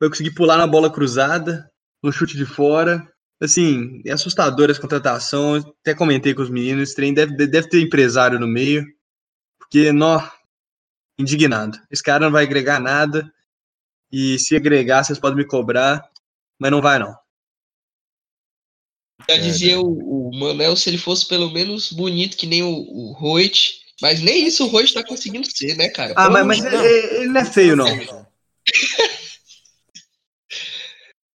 [0.00, 1.70] vai conseguir pular na bola cruzada,
[2.02, 3.06] no chute de fora?
[3.44, 5.56] Assim, é assustadora essa contratação.
[5.56, 8.86] Até comentei com os meninos, esse trem deve, deve ter empresário no meio.
[9.58, 10.22] Porque, nó,
[11.18, 11.78] indignado.
[11.90, 13.32] Esse cara não vai agregar nada.
[14.10, 16.06] E se agregar, vocês podem me cobrar,
[16.58, 17.16] mas não vai não.
[19.28, 23.12] Já dizia o, o Manel se ele fosse pelo menos bonito que nem o, o
[23.12, 26.12] Roit, mas nem isso o Roit tá conseguindo ser, né, cara?
[26.16, 27.86] Ah, mas, mas ele, ele não é feio, não.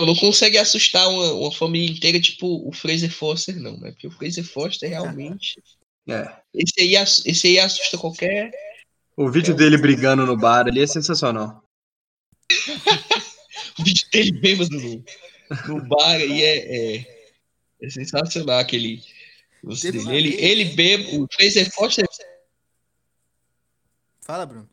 [0.05, 3.93] não consegue assustar uma, uma, família inteira, tipo o Fraser Foster, não, né?
[3.93, 5.63] Porque o Fraser Foster realmente.
[6.09, 6.41] É.
[6.55, 8.53] Esse aí, esse aí assusta qualquer.
[9.17, 9.57] O vídeo é.
[9.57, 11.65] dele brigando no bar ali é sensacional.
[13.77, 15.05] o vídeo dele bêbado no,
[15.67, 17.29] no bar aí é, é,
[17.83, 19.03] é sensacional aquele.
[20.13, 22.07] Ele, ele bebe, o Fraser Foster.
[24.21, 24.71] Fala, Bruno.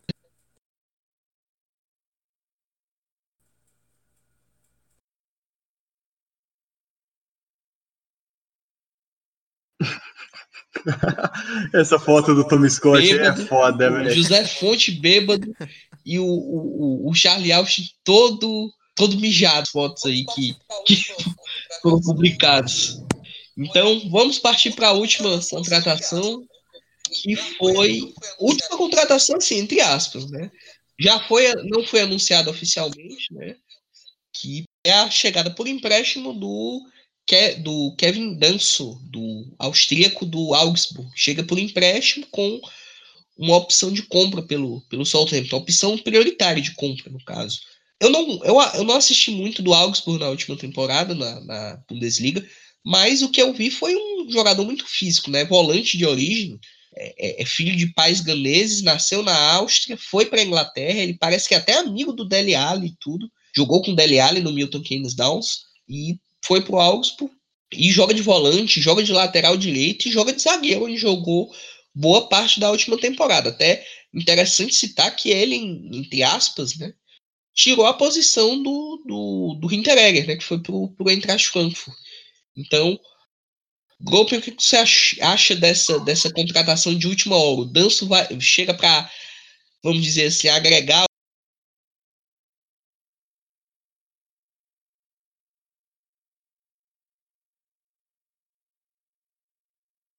[11.73, 14.11] Essa foto do Tom Scott é bêbado, é foda, velho.
[14.11, 15.55] José Fonte bêbado
[16.05, 20.55] e o, o, o Charlie Austin todo, todo mijado, fotos aí que,
[20.86, 21.01] que
[21.81, 23.01] foram publicadas.
[23.57, 26.43] Então, vamos partir para a última contratação,
[27.21, 28.13] que foi.
[28.39, 30.51] Última contratação, assim, entre aspas, né?
[30.99, 33.55] Já foi, não foi anunciado oficialmente, né?
[34.34, 36.81] Que é a chegada por empréstimo do
[37.61, 41.09] do Kevin Danso, do austríaco do Augsburg.
[41.15, 42.59] Chega por empréstimo com
[43.38, 47.61] uma opção de compra pelo, pelo Southampton, opção prioritária de compra, no caso.
[47.99, 52.45] Eu não, eu, eu não assisti muito do Augsburg na última temporada, na, na Bundesliga,
[52.86, 55.45] mas o que eu vi foi um jogador muito físico, né?
[55.45, 56.59] Volante de origem,
[56.95, 61.13] é, é, é filho de pais ganeses, nasceu na Áustria, foi para a Inglaterra, ele
[61.13, 64.41] parece que é até amigo do Dele Alli e tudo, jogou com o Dele Alli
[64.41, 67.33] no Milton Keynes Downs, e foi pro Augsburg
[67.71, 71.51] e joga de volante, joga de lateral direito e joga de zagueiro, onde jogou
[71.93, 73.49] boa parte da última temporada.
[73.49, 76.93] Até interessante citar que ele, entre aspas, né,
[77.53, 81.97] tirou a posição do, do, do Hinteregger, né, que foi pro, pro Eintracht Frankfurt.
[82.55, 82.99] Então,
[83.99, 84.77] Groper, o que você
[85.21, 87.61] acha dessa, dessa contratação de última hora?
[87.61, 89.09] O Danço vai, chega para,
[89.83, 91.05] vamos dizer assim, agregar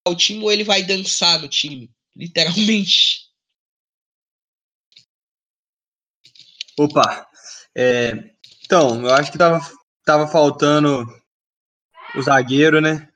[0.07, 3.25] o time ou ele vai dançar no time, literalmente.
[6.77, 7.27] Opa,
[7.75, 9.59] é, então, eu acho que tava,
[10.03, 11.05] tava faltando
[12.15, 13.09] o zagueiro, né?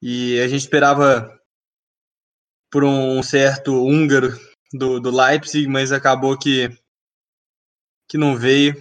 [0.00, 1.40] E a gente esperava
[2.70, 4.36] por um certo húngaro
[4.72, 6.68] do, do Leipzig, mas acabou que,
[8.08, 8.74] que não veio.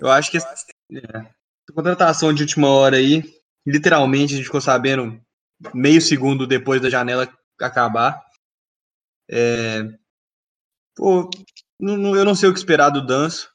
[0.00, 1.34] Eu acho que é,
[1.72, 3.22] contratação de última hora aí,
[3.66, 5.23] literalmente a gente ficou sabendo
[5.72, 7.28] meio segundo depois da janela
[7.60, 8.20] acabar.
[9.30, 9.82] É,
[10.96, 11.30] pô,
[11.80, 13.48] eu não sei o que esperar do Danço.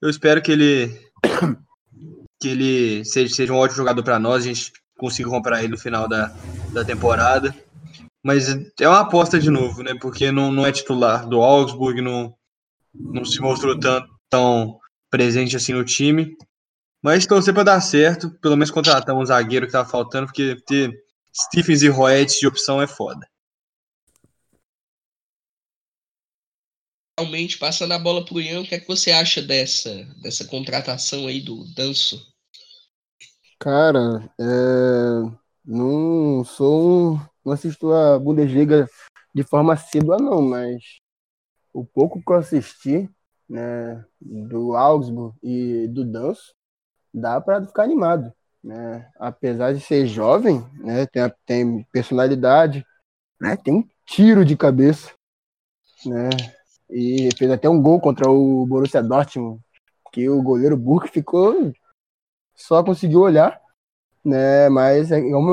[0.00, 1.00] Eu espero que ele
[2.40, 5.78] que ele seja, seja um ótimo jogador para nós, a gente consiga comprar ele no
[5.78, 6.34] final da,
[6.72, 7.54] da temporada.
[8.24, 8.48] Mas
[8.80, 9.94] é uma aposta de novo, né?
[10.00, 12.34] Porque não, não é titular do Augsburg, não,
[12.94, 14.78] não se mostrou tão, tão
[15.10, 16.36] presente assim no time.
[17.02, 20.92] Mas torcer para dar certo, pelo menos contratar um zagueiro que tava faltando, porque ter
[21.40, 23.28] Stephens e Roet de opção é foda.
[27.16, 31.26] Realmente, passando a bola pro Ian, o que é que você acha dessa, dessa contratação
[31.26, 32.32] aí do Danço?
[33.58, 34.44] Cara, é...
[35.64, 37.20] não sou um...
[37.44, 38.88] não assisto a Bundesliga
[39.34, 41.00] de forma assídua não, mas
[41.72, 43.08] o pouco que eu assisti,
[43.48, 46.54] né, do Augsburg e do Danço,
[47.12, 48.32] dá para ficar animado
[48.62, 49.08] né?
[49.18, 51.06] Apesar de ser jovem, né?
[51.06, 52.84] Tem, tem personalidade,
[53.40, 53.56] né?
[53.56, 55.12] Tem um tiro de cabeça,
[56.04, 56.28] né?
[56.90, 59.60] E fez até um gol contra o Borussia Dortmund,
[60.12, 61.72] que o goleiro Burke ficou
[62.58, 63.60] só conseguiu olhar,
[64.24, 64.68] né?
[64.68, 65.50] Mas é, como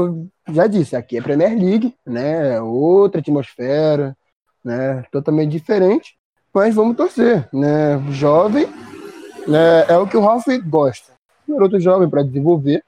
[0.47, 2.60] eu já disse, aqui é Premier League, né?
[2.62, 4.18] Outra atmosfera,
[4.64, 5.03] né?
[5.12, 6.18] Totalmente diferente.
[6.53, 7.99] Mas vamos torcer, né?
[8.12, 8.66] Jovem,
[9.47, 9.86] né?
[9.88, 11.14] É o que o Ralf gosta.
[11.47, 12.84] Garoto jovem para desenvolver,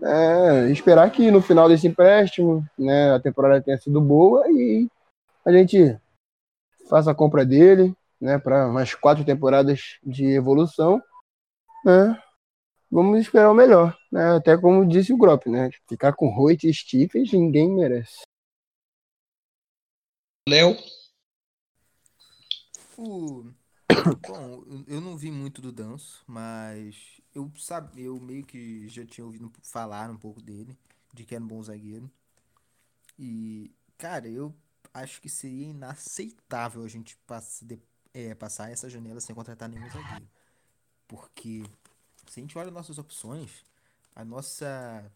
[0.00, 4.88] é, esperar que no final desse empréstimo, né, a temporada tenha sido boa e
[5.44, 5.98] a gente
[6.88, 11.02] faça a compra dele, né, para mais quatro temporadas de evolução,
[11.84, 12.20] né?
[12.90, 14.36] Vamos esperar o melhor, né?
[14.36, 15.70] Até como disse o Grop, né?
[15.88, 18.20] Ficar com Roit e Stephens ninguém merece.
[20.46, 20.76] Léo?
[22.98, 23.50] O
[24.28, 29.24] Bom, eu não vi muito do Danço, mas eu sabe, eu meio que já tinha
[29.24, 30.76] ouvido falar um pouco dele,
[31.12, 32.10] de que era um bom zagueiro.
[33.18, 34.54] E, cara, eu
[34.92, 37.18] acho que seria inaceitável a gente
[38.12, 40.28] é, passar essa janela sem contratar nenhum zagueiro.
[41.08, 41.64] Porque
[42.28, 43.64] se a gente olha nossas opções,
[44.14, 45.10] a nossa.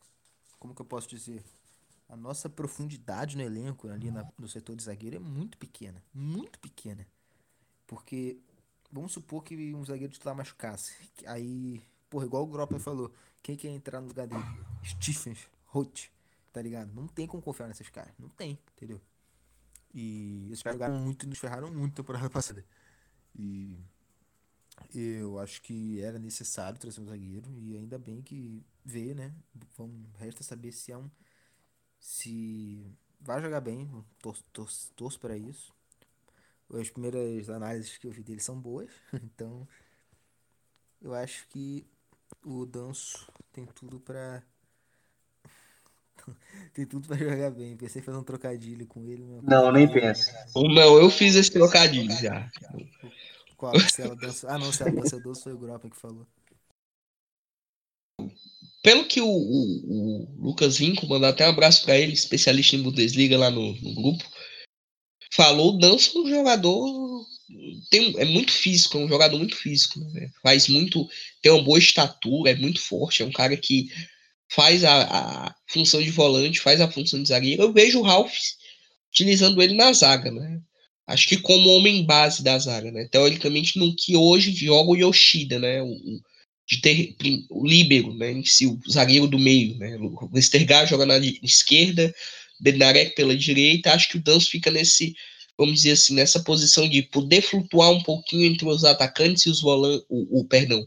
[0.58, 1.44] Como que eu posso dizer?
[2.08, 6.02] A nossa profundidade no elenco, ali na, no setor de zagueiro, é muito pequena.
[6.14, 7.06] Muito pequena.
[7.86, 8.38] Porque,
[8.92, 10.94] vamos supor que um zagueiro titular machucasse.
[11.26, 11.82] Aí,
[12.16, 13.12] porra, igual o Gropper falou,
[13.42, 14.42] quem quer entrar no lugar dele?
[14.82, 16.06] Stephens, Roth,
[16.50, 16.90] tá ligado?
[16.94, 18.14] Não tem como confiar nesses caras.
[18.18, 18.98] Não tem, entendeu?
[19.92, 22.64] E esses caras jogaram muito e nos ferraram muito na temporada passada.
[23.38, 23.78] E
[24.94, 29.34] eu acho que era necessário trazer um zagueiro e ainda bem que vê, né?
[29.76, 31.10] Vamos, resta saber se é um
[32.00, 32.90] se
[33.20, 33.90] vai jogar bem,
[34.22, 35.74] torço, torço, torço para isso.
[36.72, 39.68] As primeiras análises que eu vi dele são boas, então
[41.02, 41.86] eu acho que
[42.44, 44.42] o Danço tem tudo para
[46.74, 47.76] tem tudo para jogar bem.
[47.76, 49.24] Pensei em fazer um trocadilho com ele.
[49.42, 50.32] Não, nem pensa.
[50.54, 52.50] Não, eu fiz esse trocadilho já.
[53.56, 53.78] Qual?
[53.80, 54.48] Se ela dança...
[54.50, 56.26] Ah, não, se ela dança doce foi o Gropa que falou.
[58.82, 62.82] Pelo que o, o, o Lucas Vinco, mandou até um abraço para ele, especialista em
[62.82, 64.24] Bundesliga lá no, no grupo,
[65.34, 67.05] falou o Danço um jogador
[67.90, 70.30] tem, é muito físico, é um jogador muito físico, né?
[70.42, 71.08] faz muito,
[71.40, 73.88] tem uma boa estatura, é muito forte, é um cara que
[74.48, 77.62] faz a, a, função de volante, faz a função de zagueiro.
[77.62, 78.34] Eu vejo o Ralph
[79.10, 80.60] utilizando ele na zaga, né?
[81.06, 83.08] Acho que como homem base da zaga, né?
[83.10, 85.82] Teoricamente, no que hoje joga o Yoshida, né?
[85.82, 86.20] O,
[86.68, 87.14] de ter
[87.48, 88.32] o líbero, né?
[88.32, 89.96] Em si, o zagueiro do meio, né?
[89.98, 92.12] O Westergaard joga na esquerda,
[92.60, 93.92] Benarek pela direita.
[93.92, 95.14] Acho que o Danço fica nesse,
[95.58, 99.60] vamos dizer assim, nessa posição de poder flutuar um pouquinho entre os atacantes e os
[99.60, 100.86] volantes, o, o, perdão,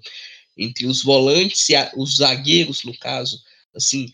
[0.58, 3.42] entre os volantes e a, os zagueiros, no caso,
[3.74, 4.12] assim,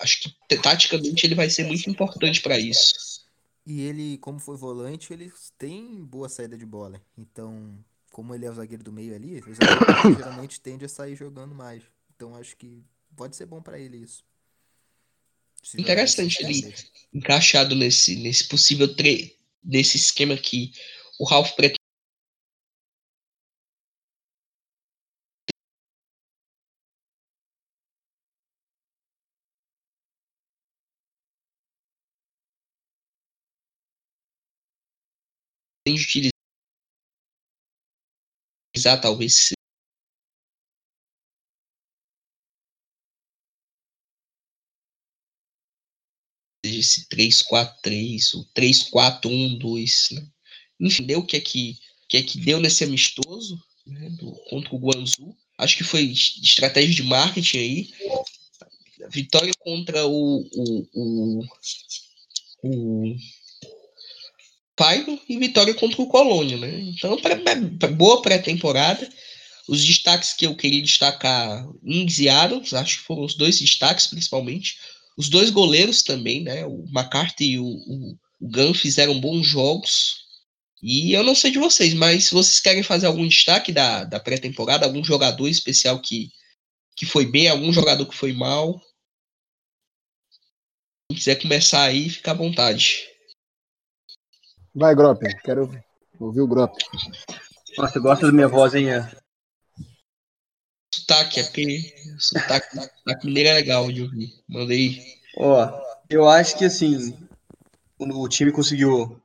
[0.00, 3.22] acho que taticamente ele vai ser muito importante para isso.
[3.64, 7.00] E ele, como foi volante, ele tem boa saída de bola.
[7.16, 7.78] Então,
[8.10, 11.54] como ele é o zagueiro do meio ali, o zagueiro geralmente tende a sair jogando
[11.54, 11.82] mais.
[12.16, 12.82] Então, acho que
[13.16, 14.24] pode ser bom para ele isso.
[15.78, 16.74] Interessante ele
[17.14, 20.72] encaixado nesse, nesse possível tre nesse esquema que
[21.18, 21.78] o Ralph pretende
[35.86, 36.30] de
[38.72, 39.52] utilizar talvez
[46.82, 50.26] esse 3-4-3, o 3-4-1-2, né?
[50.80, 51.78] Enfim, deu o que é que,
[52.08, 55.34] que é que deu nesse amistoso né, do, contra o Guangzhou.
[55.56, 57.90] Acho que foi estratégia de marketing aí.
[59.10, 61.44] Vitória contra o, o, o,
[62.64, 63.16] o
[64.76, 66.80] Pyro e vitória contra o Colônia, né?
[66.80, 67.36] Então, pra,
[67.78, 69.08] pra boa pré-temporada.
[69.68, 74.08] Os destaques que eu queria destacar, Ings e Adams, acho que foram os dois destaques,
[74.08, 74.76] principalmente.
[75.16, 76.64] Os dois goleiros também, né?
[76.66, 80.22] O McCarthy e o, o, o Gunn fizeram bons jogos.
[80.82, 84.18] E eu não sei de vocês, mas se vocês querem fazer algum destaque da, da
[84.18, 86.30] pré-temporada, algum jogador especial que,
[86.96, 88.80] que foi bem, algum jogador que foi mal.
[91.10, 93.06] Se quiser começar aí, fica à vontade.
[94.74, 95.70] Vai, Grop, quero
[96.18, 96.74] ouvir o Grop.
[97.76, 98.86] Nossa, você gosta da minha voz, hein?
[101.12, 104.30] Sotaque, porque sotaque, sotaque mineiro é legal de ouvir.
[104.48, 104.98] Mandei.
[105.36, 107.16] Ó, eu acho que assim,
[107.98, 109.20] o time conseguiu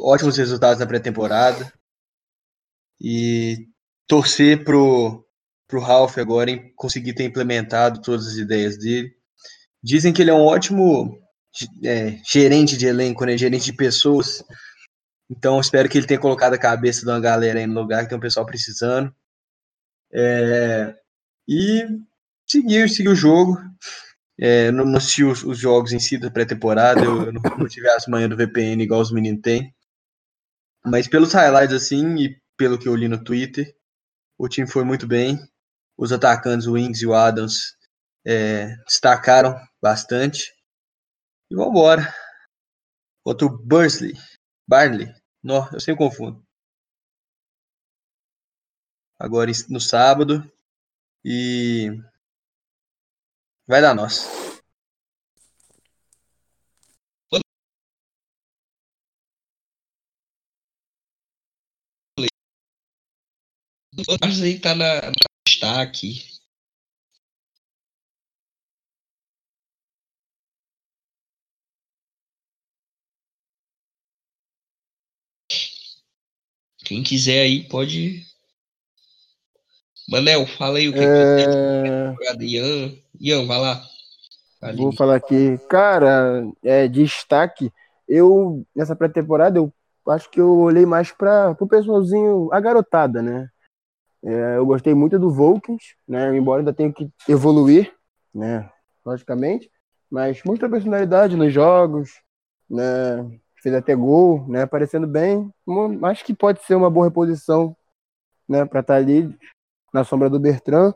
[0.00, 1.70] ótimos resultados na pré-temporada.
[2.98, 3.68] E
[4.06, 5.22] torcer pro,
[5.68, 9.12] pro Ralph agora em conseguir ter implementado todas as ideias dele.
[9.82, 11.18] Dizem que ele é um ótimo
[11.84, 13.36] é, gerente de elenco, né?
[13.36, 14.42] Gerente de pessoas.
[15.30, 18.08] Então espero que ele tenha colocado a cabeça de uma galera aí no lugar que
[18.08, 19.14] tem um pessoal precisando.
[20.12, 20.94] É,
[21.48, 21.86] e
[22.46, 23.56] seguir, o jogo.
[24.38, 27.88] É, não, assisti os, os, jogos em si da pré-temporada, eu, eu, não, não tive
[27.88, 29.74] as do VPN igual os meninos têm.
[30.84, 33.74] Mas pelos highlights assim e pelo que eu li no Twitter,
[34.38, 35.38] o time foi muito bem.
[35.96, 37.74] Os atacantes, o Wings e o Adams,
[38.26, 40.52] é, destacaram bastante.
[41.50, 42.12] E vambora.
[43.24, 44.14] Outro Bursley.
[44.68, 45.12] Barnley.
[45.42, 46.45] Não, eu sempre confundo.
[49.18, 50.50] Agora no sábado.
[51.24, 51.90] E.
[53.66, 54.26] Vai dar nós.
[64.20, 65.12] Mas aí tá na, na
[65.46, 66.22] destaque.
[76.84, 78.24] Quem quiser aí pode.
[80.08, 82.14] Manel, fala aí o que, É...
[82.38, 83.82] que Ian, Ian, vai lá.
[84.62, 84.82] Ali.
[84.82, 85.58] Vou falar aqui.
[85.68, 87.72] Cara, é, destaque.
[88.08, 89.72] Eu, nessa pré-temporada, eu
[90.08, 93.48] acho que eu olhei mais para o pessoalzinho, a garotada, né?
[94.24, 96.36] É, eu gostei muito do Volkins, né?
[96.36, 97.92] Embora ainda tenha que evoluir,
[98.32, 98.68] né?
[99.04, 99.70] Logicamente.
[100.10, 102.10] Mas muita personalidade nos jogos,
[102.70, 103.28] né?
[103.60, 104.62] Fez até gol, né?
[104.62, 105.50] Aparecendo bem.
[106.04, 107.76] Acho que pode ser uma boa reposição,
[108.48, 108.64] né?
[108.64, 109.36] Para estar tá ali
[109.96, 110.94] na sombra do Bertrand.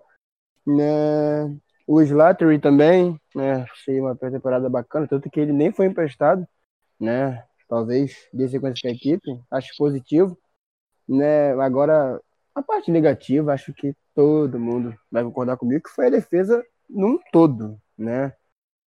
[0.67, 1.59] Né?
[1.87, 3.63] O Slattery também, né?
[3.63, 6.47] Achei uma pré-temporada bacana, tanto que ele nem foi emprestado,
[7.01, 7.43] né?
[7.67, 10.39] Talvez dê sequência com a equipe, acho positivo.
[11.09, 11.53] Né?
[11.55, 12.21] Agora,
[12.55, 17.19] a parte negativa, acho que todo mundo vai concordar comigo, que foi a defesa num
[17.33, 18.35] todo, né?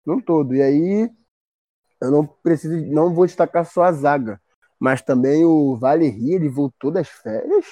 [0.04, 0.54] Num todo.
[0.54, 1.10] E aí,
[2.02, 4.40] eu não preciso, não vou destacar só a zaga,
[4.78, 7.66] mas também o Valeri, ele voltou das férias,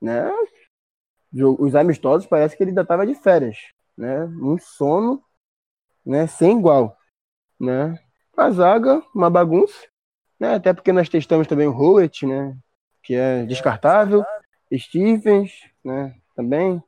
[0.00, 0.32] né?
[1.32, 3.58] Os amistosos parece que ele ainda estava de férias,
[3.96, 4.24] né?
[4.24, 5.22] Um sono,
[6.04, 6.26] né?
[6.26, 6.96] Sem igual,
[7.60, 7.98] né?
[8.36, 9.86] A zaga, uma bagunça,
[10.40, 10.54] né?
[10.54, 12.56] Até porque nós testamos também o Howitt, né?
[13.02, 14.24] Que é descartável,
[14.72, 15.52] Stevens,
[15.84, 16.14] né?
[16.34, 16.82] Também,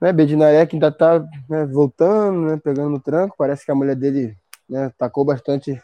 [0.00, 0.12] né?
[0.12, 2.56] Bedinaré ainda tá né, voltando, né?
[2.56, 4.36] Pegando no tranco, parece que a mulher dele,
[4.68, 4.90] né?
[4.98, 5.80] Tacou bastante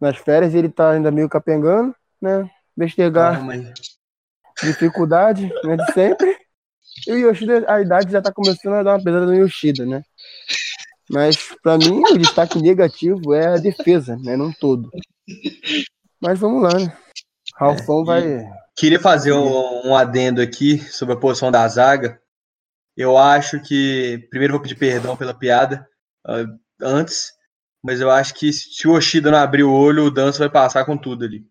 [0.00, 2.50] nas férias e ele tá ainda meio capengando, né?
[2.76, 3.42] Vestergar,
[4.62, 5.76] dificuldade, né?
[5.76, 6.36] De sempre.
[7.06, 10.02] E o Yoshida, a idade já tá começando a dar uma pesada no Yoshida, né?
[11.08, 14.36] Mas, para mim, o destaque negativo é a defesa, né?
[14.36, 14.90] Não todo.
[16.20, 16.96] Mas vamos lá, né?
[17.54, 18.50] Ralfão é, vai.
[18.76, 22.20] Queria fazer um, um, adendo aqui sobre a posição da zaga.
[22.96, 24.26] Eu acho que.
[24.30, 25.86] Primeiro vou pedir perdão pela piada
[26.26, 27.32] uh, antes,
[27.82, 30.84] mas eu acho que se o Oshida não abrir o olho, o Danço vai passar
[30.84, 31.46] com tudo ali.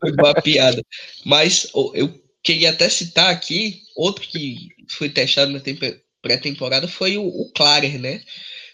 [0.00, 0.82] Foi boa piada.
[1.24, 5.60] Mas eu queria até citar aqui outro que foi testado na
[6.22, 8.22] pré-temporada foi o, o Clarer, né?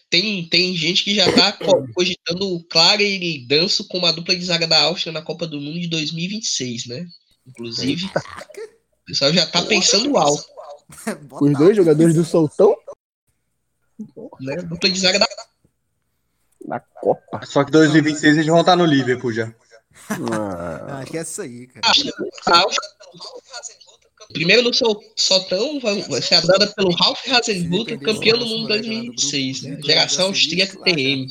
[0.09, 1.59] Tem, tem gente que já tá
[1.95, 5.61] cogitando o Clarer e Danço como a dupla de zaga da Áustria na Copa do
[5.61, 7.07] Mundo de 2026, né?
[7.47, 10.45] Inclusive, o pessoal já tá pensando alto.
[11.41, 12.77] Os dois jogadores do Soltão?
[14.41, 14.57] Né?
[14.62, 15.27] Dupla de zaga da
[16.67, 17.41] na Copa.
[17.45, 19.53] Só que 2026 eles vão estar no Liverpool já.
[20.33, 22.67] Ah, acho que é isso aí, cara.
[24.33, 24.73] Primeiro no
[25.17, 29.79] Sotão vai, vai ser dada pelo Ralf Hasenhutter, campeão do mundo 2026, né?
[29.85, 31.29] Geração austríaca TM.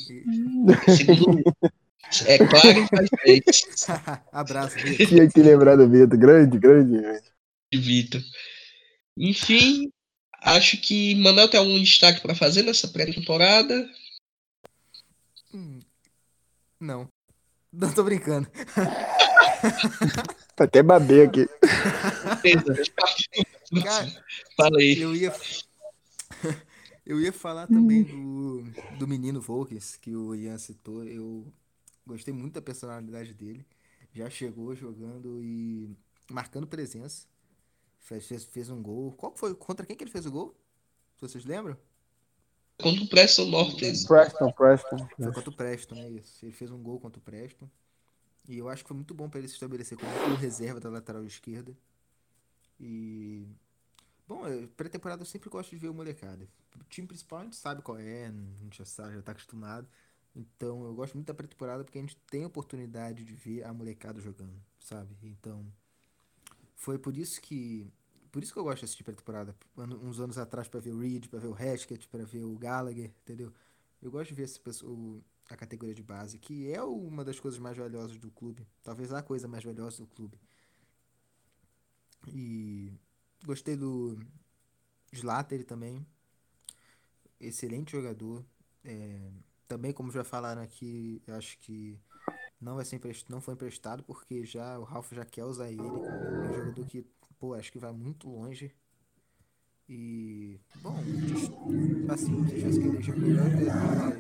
[0.96, 1.44] Segundo.
[2.28, 3.42] É claro que
[4.32, 5.08] Abraço, Vitor.
[5.08, 6.18] Tinha que lembrar do Vitor.
[6.18, 7.02] Grande, grande.
[7.74, 8.22] Vitor.
[9.18, 9.92] Enfim,
[10.42, 13.90] acho que Manuel tem algum destaque para fazer nessa pré-temporada.
[16.80, 17.10] Não.
[17.72, 18.48] Não tô brincando.
[20.58, 21.48] Até babei aqui.
[23.84, 24.24] Cara,
[24.56, 25.04] Falei.
[25.04, 25.34] Eu ia,
[27.06, 28.64] eu ia falar também do,
[28.98, 31.04] do menino Volkes, que o Ian citou.
[31.04, 31.46] Eu
[32.06, 33.66] gostei muito da personalidade dele.
[34.14, 35.90] Já chegou jogando e
[36.30, 37.28] marcando presença.
[38.00, 39.12] Fez, fez, fez um gol.
[39.14, 39.54] Qual foi?
[39.56, 40.56] Contra quem que ele fez o gol?
[41.20, 41.78] Vocês lembram?
[42.82, 43.80] Contra o Preston North.
[43.80, 45.08] Preston, Preston.
[45.18, 46.46] Foi contra o Preston, é isso.
[46.46, 47.70] Ele fez um gol contra o Preston.
[48.48, 51.26] E eu acho que foi muito bom para ele se estabelecer como reserva da lateral
[51.26, 51.76] esquerda.
[52.80, 53.48] E.
[54.28, 54.42] Bom,
[54.76, 56.48] pré-temporada eu sempre gosto de ver o molecada.
[56.80, 59.88] O time principal a gente sabe qual é, a gente já sabe, já tá acostumado.
[60.36, 63.74] Então eu gosto muito da pré-temporada porque a gente tem a oportunidade de ver a
[63.74, 65.16] molecada jogando, sabe?
[65.24, 65.66] Então.
[66.76, 67.92] Foi por isso que.
[68.36, 69.56] Por isso que eu gosto de assistir pré-temporada.
[69.78, 73.14] Uns anos atrás para ver o Reed, para ver o Haskett, para ver o Gallagher,
[73.22, 73.54] entendeu?
[74.02, 77.58] Eu gosto de ver esse pessoal, a categoria de base, que é uma das coisas
[77.58, 78.68] mais valiosas do clube.
[78.84, 80.38] Talvez a coisa mais valiosa do clube.
[82.28, 82.92] E
[83.46, 84.20] gostei do
[85.14, 86.06] Slater também.
[87.40, 88.46] Excelente jogador.
[88.84, 89.32] É,
[89.66, 91.98] também, como já falaram aqui, acho que
[92.60, 95.80] não, vai ser não foi emprestado porque já o Ralph já quer usar ele.
[95.80, 97.08] É um jogador que,
[97.46, 98.72] pô, acho que vai muito longe.
[99.88, 100.98] E, bom,
[102.10, 104.18] assim, se tivesse que melhor jogador,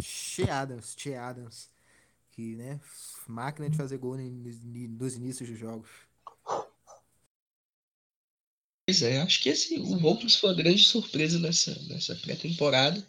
[0.00, 1.68] Shea Adams, Shea Adams,
[2.30, 2.80] que, né,
[3.26, 5.90] máquina de fazer gol nos inícios dos jogos.
[8.86, 13.04] Pois é, acho que esse, o Volks foi uma grande surpresa nessa, nessa pré-temporada.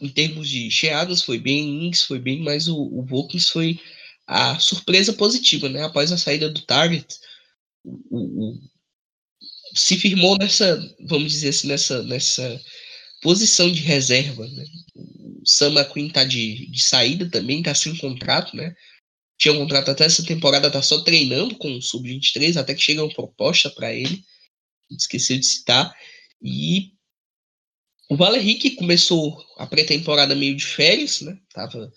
[0.00, 3.80] Em termos de Shea Adams foi bem, Inks foi bem, mas o, o Volks foi
[4.26, 5.84] a surpresa positiva, né?
[5.84, 7.18] Após a saída do Target,
[9.74, 10.78] se firmou nessa,
[11.08, 12.60] vamos dizer assim, nessa, nessa
[13.22, 14.64] posição de reserva, né?
[14.96, 18.74] O Sam McQueen tá de, de saída também, tá sem contrato, né?
[19.38, 23.02] Tinha um contrato até essa temporada, tá só treinando com o Sub-23, até que chega
[23.02, 24.22] uma proposta para ele.
[24.90, 25.94] Esqueceu de citar.
[26.42, 26.92] E
[28.10, 31.38] o Valerie que começou a pré-temporada meio de férias, né?
[31.54, 31.90] Tava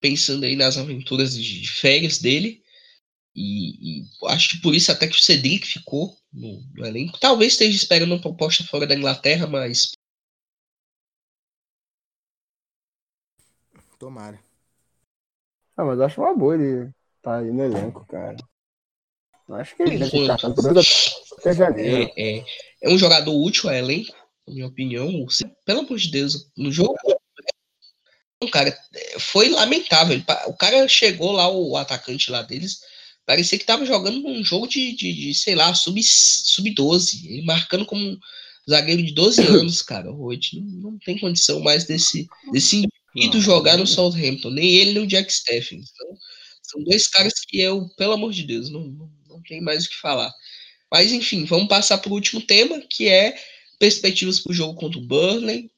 [0.00, 2.62] pensando aí nas aventuras de férias dele.
[3.34, 7.18] E, e, acho que por isso até que o Cedric ficou no, no, elenco.
[7.18, 9.92] Talvez esteja esperando uma proposta fora da Inglaterra, mas.
[13.98, 14.38] Tomara.
[15.76, 16.90] Ah, mas eu acho uma boa ele
[17.22, 18.36] tá aí no elenco, cara.
[19.48, 22.12] Eu acho que ele deve estar janeiro.
[22.16, 22.44] É, é,
[22.82, 24.14] é um jogador útil a elenco,
[24.46, 25.26] na minha opinião.
[25.64, 26.96] Pelo amor de Deus, no jogo
[28.50, 28.76] cara,
[29.18, 30.22] foi lamentável.
[30.46, 32.80] O cara chegou lá, o atacante lá deles,
[33.26, 36.02] parecia que tava jogando um jogo de, de, de sei lá, sub-12.
[36.02, 36.74] Sub
[37.28, 38.18] ele marcando como um
[38.68, 40.10] zagueiro de 12 anos, cara.
[40.10, 44.50] Hoje não, não tem condição mais desse, desse indivíduo jogar no Southampton.
[44.50, 45.90] Nem ele, nem o Jack Stephens.
[45.94, 46.16] Então,
[46.62, 49.88] são dois caras que eu, pelo amor de Deus, não, não, não tem mais o
[49.88, 50.32] que falar.
[50.90, 53.34] Mas enfim, vamos passar para o último tema, que é
[53.78, 55.70] perspectivas para o jogo contra o Burnley.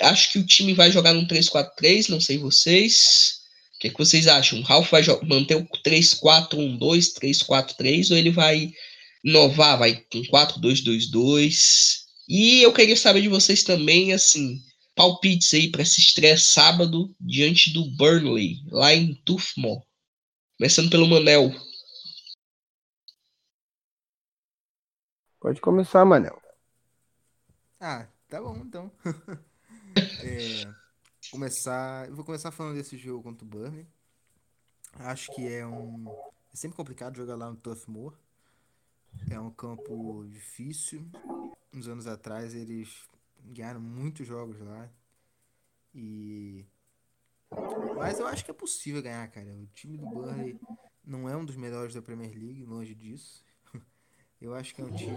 [0.00, 3.43] Acho que o time vai jogar num 3-4-3, não sei vocês.
[3.84, 4.60] O que, que vocês acham?
[4.60, 8.72] O Ralph vai manter o 3-4-1-2, 3-4-3, ou ele vai
[9.22, 12.04] inovar, vai com 4-2-2-2?
[12.26, 14.58] E eu queria saber de vocês também, assim,
[14.94, 19.82] palpites aí para esse estresse sábado diante do Burnley, lá em Tufmore.
[20.56, 21.52] Começando pelo Manel.
[25.38, 26.40] Pode começar, Manel.
[27.78, 28.90] Ah, tá bom então.
[30.24, 30.66] É,
[31.34, 33.88] começar, eu vou começar falando desse jogo contra o Burnley.
[34.92, 36.06] Acho que é um
[36.52, 38.16] é sempre complicado jogar lá no Turf Moor.
[39.28, 41.04] É um campo difícil.
[41.72, 43.08] Uns anos atrás eles
[43.46, 44.88] ganharam muitos jogos lá.
[45.92, 46.64] E
[47.96, 49.52] mas eu acho que é possível ganhar, cara.
[49.56, 50.56] O time do Burnley
[51.04, 53.44] não é um dos melhores da Premier League, longe disso.
[54.40, 55.10] Eu acho que é um time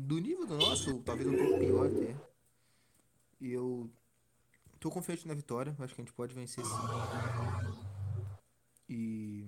[0.00, 2.16] do nível do nosso, talvez um pouco pior até.
[3.40, 3.90] E eu
[4.78, 5.74] tô confiante na vitória.
[5.78, 6.72] Acho que a gente pode vencer sim.
[8.88, 9.46] E.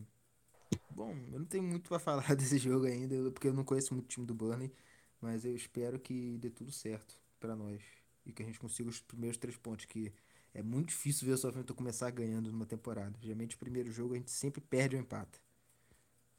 [0.91, 4.07] Bom, eu não tenho muito para falar desse jogo ainda, porque eu não conheço muito
[4.07, 4.73] o time do Burnley.
[5.21, 7.81] Mas eu espero que dê tudo certo para nós.
[8.25, 9.87] E que a gente consiga os primeiros três pontos.
[9.87, 10.13] Que
[10.53, 13.19] é muito difícil ver o Southampton começar ganhando numa temporada.
[13.21, 15.39] Geralmente o primeiro jogo a gente sempre perde ou empata.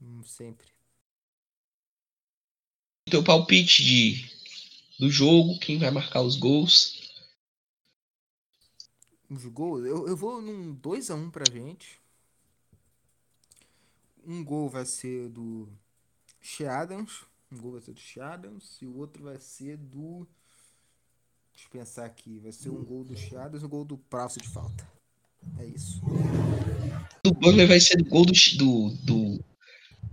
[0.02, 0.68] Hum, sempre.
[3.10, 4.32] Teu palpite de,
[5.00, 7.01] do jogo, quem vai marcar os gols?
[9.32, 12.02] Os gols, eu, eu vou num 2x1 um pra gente.
[14.28, 15.70] Um gol vai ser do
[16.42, 17.22] Sheadams.
[17.52, 18.78] Um gol vai ser do Sheadams.
[18.82, 20.28] E o outro vai ser do.
[21.54, 22.40] Deixa eu pensar aqui.
[22.40, 24.88] Vai ser um gol do Sheadams e um gol do Prauce de falta.
[25.58, 26.02] É isso.
[27.24, 29.46] Do Burnley vai ser do gol do, do, do.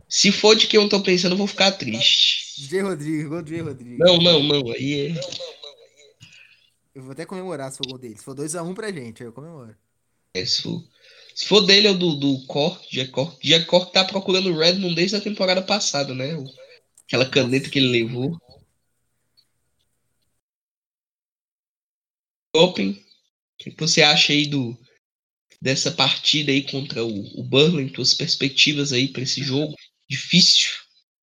[0.09, 2.63] Se for de quem eu tô pensando, eu vou ficar triste.
[2.67, 2.83] J.
[2.83, 3.61] Rodrigo, gol do J.
[3.63, 3.99] Rodrigo.
[3.99, 4.71] Não, não, não.
[4.73, 5.09] Aí é.
[5.09, 5.58] Não, não.
[6.99, 8.19] Eu vou até comemorar se for gol dele.
[8.19, 9.73] Se for 2x1 um pra gente, aí eu comemoro.
[10.35, 10.85] É, se, for,
[11.33, 14.97] se for dele ou do, do Cor, Jack Cor, Jack Cor tá procurando o Redmond
[14.97, 16.35] desde a temporada passada, né?
[17.07, 18.37] Aquela caneta que ele levou.
[22.57, 24.77] Open, o que você acha aí do,
[25.63, 29.73] dessa partida aí contra o, o Burnley, tuas perspectivas aí para esse jogo
[30.11, 30.71] difícil?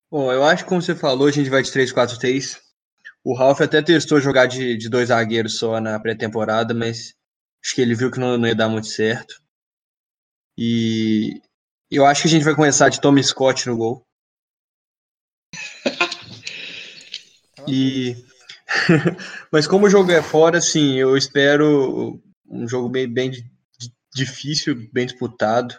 [0.09, 2.63] Bom, eu acho que como você falou, a gente vai de 3-4-3.
[3.25, 7.15] O Ralph até testou jogar de, de dois zagueiros só na pré-temporada, mas
[7.63, 9.41] acho que ele viu que não, não, ia dar muito certo.
[10.55, 11.41] E
[11.89, 14.05] eu acho que a gente vai começar de Tommy Scott no gol.
[17.67, 18.15] e
[19.51, 23.31] mas como o jogo é fora, assim, eu espero um jogo bem, bem
[24.13, 25.75] difícil, bem disputado.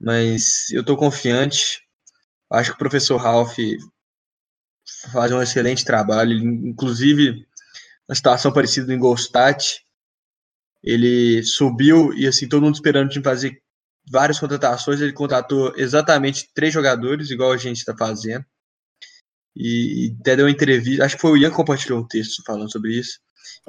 [0.00, 1.82] Mas eu tô confiante.
[2.48, 3.58] Acho que o professor Ralph
[5.12, 6.32] faz um excelente trabalho.
[6.32, 7.46] Inclusive,
[8.08, 9.80] uma situação parecida em Golstat,
[10.82, 13.60] ele subiu e assim todo mundo esperando de fazer
[14.10, 15.00] várias contratações.
[15.00, 18.44] Ele contratou exatamente três jogadores, igual a gente está fazendo.
[19.54, 22.42] E, e até deu uma entrevista, acho que foi o Ian que compartilhou um texto
[22.46, 23.18] falando sobre isso.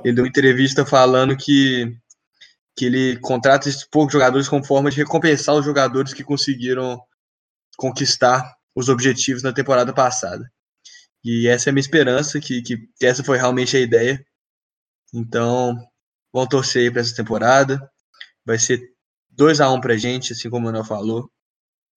[0.04, 1.98] Ele deu uma entrevista falando que,
[2.76, 7.02] que ele contrata esses poucos jogadores como forma de recompensar os jogadores que conseguiram
[7.76, 10.50] conquistar os objetivos na temporada passada.
[11.24, 14.26] E essa é a minha esperança, que, que essa foi realmente a ideia.
[15.14, 15.76] Então,
[16.32, 17.92] vamos torcer aí para essa temporada.
[18.46, 18.82] Vai ser
[19.36, 21.30] 2x1 pra gente, assim como o Manuel falou.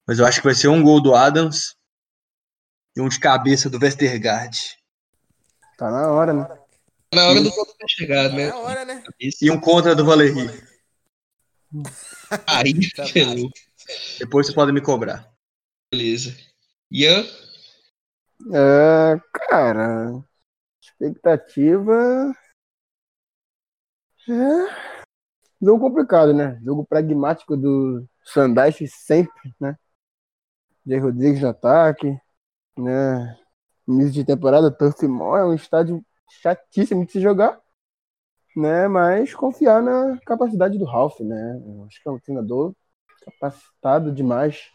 [0.07, 1.77] Mas eu acho que vai ser um gol do Adams
[2.97, 4.59] e um de cabeça do Westergaard.
[5.78, 6.59] Tá na hora, né?
[7.15, 8.49] Na hora do gol ter chegado, né?
[8.49, 9.03] Na hora, né?
[9.20, 10.51] E um contra do Valeri.
[12.47, 13.05] Aí, Tá.
[14.19, 15.31] Depois vocês podem me cobrar.
[15.93, 16.36] beleza.
[16.90, 17.27] Ian,
[18.51, 20.24] É, cara,
[20.81, 22.35] expectativa.
[24.28, 24.93] É.
[25.60, 26.60] Jogo complicado, né?
[26.64, 29.77] Jogo pragmático do Sandaich sempre, né?
[30.85, 32.19] Jay Rodrigues no ataque,
[32.77, 33.39] né?
[33.86, 36.05] Início de temporada, Turf é um estádio
[36.40, 37.60] chatíssimo de se jogar,
[38.56, 38.89] né?
[38.89, 41.62] Mas confiar na capacidade do Ralph, né?
[41.64, 42.74] Eu acho que é um treinador
[43.24, 44.70] capacitado demais,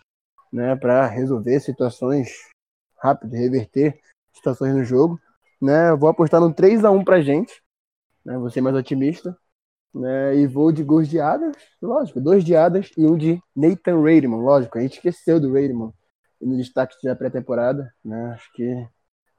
[0.53, 0.75] né?
[0.77, 2.29] Para resolver situações
[2.97, 3.99] rápido, reverter
[4.33, 5.19] situações no jogo,
[5.61, 5.93] né?
[5.95, 7.61] Vou apostar no 3 a 1 pra gente,
[8.25, 8.37] né?
[8.37, 9.37] Vou ser mais otimista,
[9.93, 10.35] né?
[10.35, 14.41] E vou de gols de Adams, lógico, dois de Adams e um de Nathan Rademan,
[14.41, 15.91] lógico, a gente esqueceu do Rademan
[16.39, 18.31] no destaque da pré-temporada, né?
[18.33, 18.87] Acho que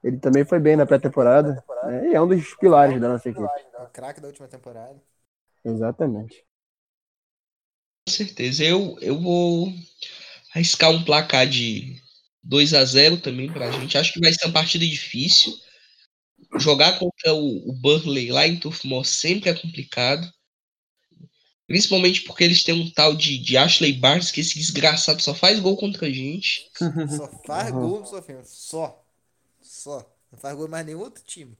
[0.03, 2.11] ele também foi bem na pré-temporada, né?
[2.11, 3.45] E é um dos pilares da nossa equipe.
[3.45, 5.01] O craque da última temporada.
[5.65, 6.45] Exatamente.
[8.07, 8.65] com certeza.
[8.65, 9.69] Eu, eu vou
[10.55, 12.01] arriscar um placar de
[12.49, 13.99] 2 a 0 também pra gente.
[13.99, 15.53] Acho que vai ser uma partida difícil.
[16.59, 20.27] Jogar contra o, o Burnley lá em Turf Moor sempre é complicado.
[21.66, 25.61] Principalmente porque eles têm um tal de, de Ashley Barnes, que esse desgraçado só faz
[25.61, 26.70] gol contra a gente.
[27.15, 27.81] Só faz Uhum.
[27.81, 28.43] gol, Sofia.
[28.47, 29.05] Só.
[29.61, 30.11] Só.
[30.33, 31.55] Não faz gol mais nenhum outro time.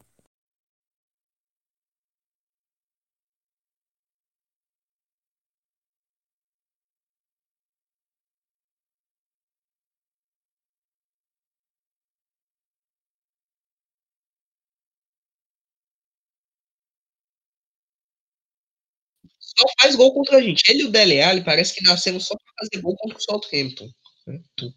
[19.59, 20.63] Só faz gol contra a gente.
[20.69, 23.89] Ele e o Dele Alli parece que nasceram só para fazer gol contra o Southampton.
[24.27, 24.41] né?
[24.55, 24.73] Então,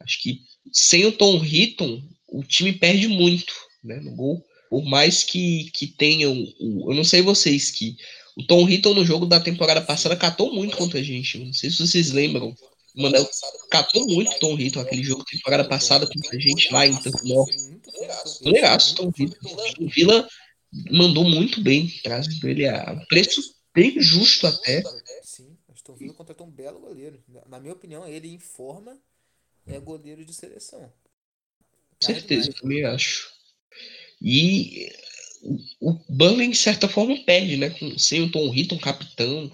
[0.00, 0.40] acho que
[0.72, 3.54] sem o Tom Hitton, o time perde muito
[3.84, 4.44] né, no gol.
[4.68, 6.32] Por mais que, que tenham.
[6.58, 7.96] O, eu não sei vocês, que
[8.36, 11.38] o Tom Hitton no jogo da temporada passada catou muito contra a gente.
[11.38, 12.54] Não sei se vocês lembram.
[12.96, 13.28] O Manel
[13.70, 16.96] catou muito o Tom Hitton aquele jogo da temporada passada contra a gente lá em
[16.96, 17.56] Tampa Norte.
[18.42, 19.36] Goleiraço, Tom Hitton.
[19.80, 20.28] O Vila
[20.90, 23.40] mandou muito bem, trazendo ele a preço
[23.76, 24.82] bem justo até.
[25.22, 27.22] Sim, Aston Villa contratou um belo goleiro.
[27.46, 28.98] Na minha opinião, ele em forma
[29.66, 30.90] é goleiro de seleção.
[32.00, 33.30] Com certeza, eu também acho.
[34.20, 34.90] E
[35.80, 37.70] o Burnley, de certa forma, perde, né?
[37.70, 39.52] Com, sem o Tom Hitton, capitão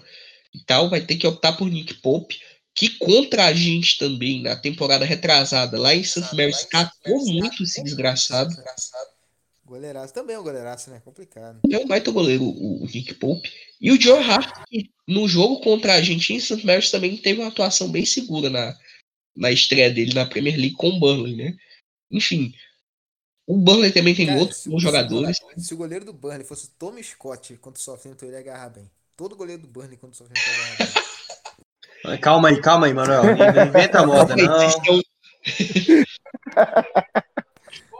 [0.53, 2.39] e tal, vai ter que optar por Nick Pope,
[2.73, 6.33] que contra a gente também, na temporada retrasada, lá em St.
[6.33, 8.55] Mary's, catou muito esse desgraçado.
[9.73, 11.01] Goleiraço também é um goleiraço, né?
[11.03, 11.59] Complicado.
[11.67, 13.51] É um baita goleiro, o, o Nick Pope.
[13.81, 16.63] E o Joe Hart, que no jogo contra a em St.
[16.63, 18.77] Mary's também teve uma atuação bem segura na,
[19.35, 21.55] na estreia dele na Premier League com o Burnley, né?
[22.11, 22.53] Enfim,
[23.47, 25.37] o Burnley também tem Cara, outros se- bons se o jogadores.
[25.57, 28.69] Se o goleiro do Burnley fosse o Tommy Scott contra o Southampton, ele ia agarrar
[28.69, 28.89] bem.
[29.17, 30.93] Todo goleiro do Burnley contra o Southampton ia agarrar
[32.11, 32.19] bem.
[32.21, 33.23] Calma aí, calma aí, Manuel.
[33.23, 34.59] Não inventa a moda, não.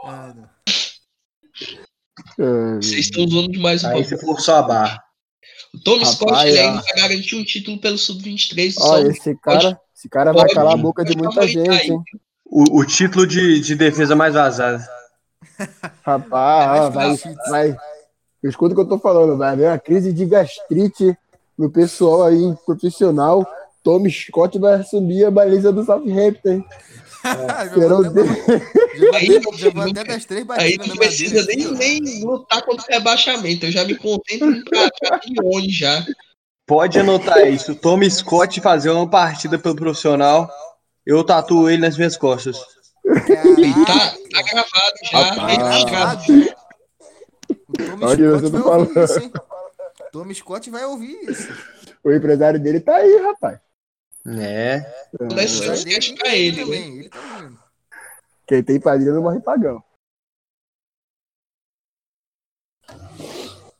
[0.04, 0.48] Ah, não.
[2.38, 5.02] É, Vocês estão usando demais o Aí você forçou a barra.
[5.74, 8.70] O Tommy Rapaz, Scott ele ainda vai garantir um título pelo Sub-23.
[8.70, 11.90] e Ó, só esse cara, esse cara vai Pode, calar a boca de muita gente,
[11.90, 12.02] hein?
[12.46, 14.86] O, o título de, de defesa mais vazada.
[16.02, 17.76] Rapaz, mais vai, vai.
[18.44, 21.16] Escuta o que eu tô falando, vai haver uma crise de gastrite
[21.58, 23.46] no pessoal aí profissional.
[23.82, 26.62] Tommy Scott vai assumir a baliza do Southampton.
[27.24, 28.10] Já Serão de-
[28.96, 32.92] já vou Aí até- não- das três Aí não precisa nem, nem lutar contra o
[32.94, 33.66] rebaixamento.
[33.66, 36.04] Eu já me contento em Lione já.
[36.66, 37.72] Pode anotar isso.
[37.72, 40.50] O Tommy Scott fazer uma partida pelo profissional,
[41.04, 42.56] eu tatuo ele nas minhas costas.
[43.86, 45.58] Tá, tá gravado já, Rapaz.
[45.58, 46.22] registrado.
[46.26, 46.54] gravado.
[47.68, 49.04] O Tommy Olha, eu Scott tô vai ouvir falando.
[49.10, 49.32] isso, hein?
[50.12, 51.48] Tommy Scott vai ouvir isso.
[52.02, 53.58] O empresário dele tá aí, rapaz.
[54.26, 54.86] É.
[55.18, 56.76] Vou dar esse É, pra ele, né?
[56.76, 57.58] Ele tá ouvindo.
[58.46, 59.82] Quem tem padrinho não morre pagão.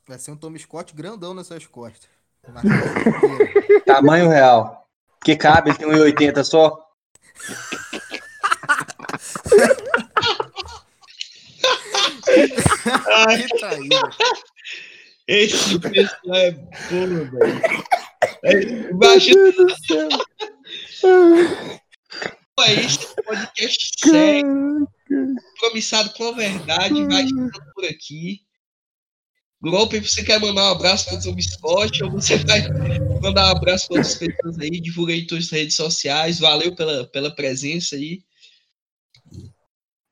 [0.06, 2.08] Vai ser um Tommy Scott grandão nas suas costas.
[3.86, 4.86] Tamanho real.
[5.18, 6.84] Porque cabe, ele tem 1,80 só.
[13.36, 14.10] que traíra.
[15.26, 17.62] Esse pessoal é bom, velho.
[18.42, 19.40] É, Imagina
[22.60, 28.40] é isso, podcast sério, compromissado com a verdade, vai ficando por aqui.
[29.60, 32.68] Golpe, você quer mandar um abraço pro Tom Scott ou você vai
[33.20, 37.34] mandar um abraço para outras pessoas aí, divulga aí suas redes sociais, valeu pela, pela
[37.34, 38.22] presença aí.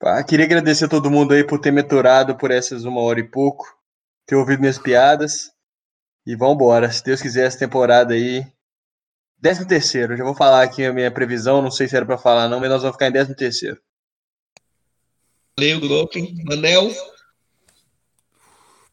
[0.00, 3.20] Ah, queria agradecer a todo mundo aí por ter me aturado por essas uma hora
[3.20, 3.64] e pouco,
[4.26, 5.52] ter ouvido minhas piadas.
[6.26, 8.46] E vambora, se Deus quiser, essa temporada aí.
[9.42, 12.48] Décimo terceiro, já vou falar aqui a minha previsão, não sei se era pra falar
[12.48, 13.82] não, mas nós vamos ficar em décimo terceiro.
[15.58, 16.44] Valeu, Broken.
[16.44, 16.92] Manel.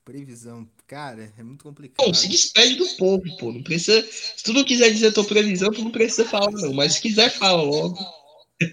[0.03, 0.67] Previsão.
[0.87, 2.03] Cara, é muito complicado.
[2.03, 3.53] Bom, se despede do povo, pô.
[3.53, 4.01] Não precisa.
[4.11, 6.73] Se tu não quiser dizer tua previsão, tu não precisa falar, não.
[6.73, 7.99] Mas se quiser, fala logo.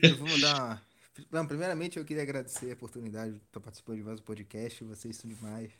[0.03, 0.83] Eu vou mandar uma.
[1.31, 4.83] Não, primeiramente eu queria agradecer a oportunidade de estar participando de mais um podcast.
[4.83, 5.71] Vocês são demais.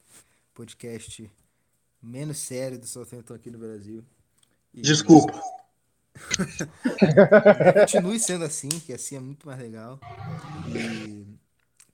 [0.53, 1.31] Podcast
[2.03, 4.05] menos sério do Southampton aqui no Brasil.
[4.75, 5.41] E- Desculpa.
[7.81, 9.99] Continue sendo assim, que assim é muito mais legal.
[10.69, 11.27] E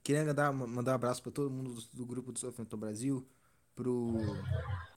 [0.03, 3.27] queria mandar, mandar um abraço para todo mundo do, do grupo do Southampton Brasil,
[3.75, 4.37] pro,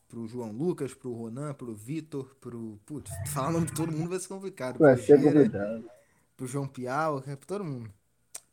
[0.08, 2.78] pro João Lucas, pro Ronan, pro Vitor, pro.
[2.86, 4.78] Putz, falar o nome de todo mundo vai ser complicado.
[4.78, 5.84] Vai pro ser Gera, complicado.
[6.36, 7.90] pro João Piau, é pra todo mundo.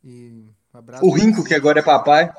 [0.04, 1.06] E um abraço.
[1.06, 2.32] O Rinco, que agora é papai.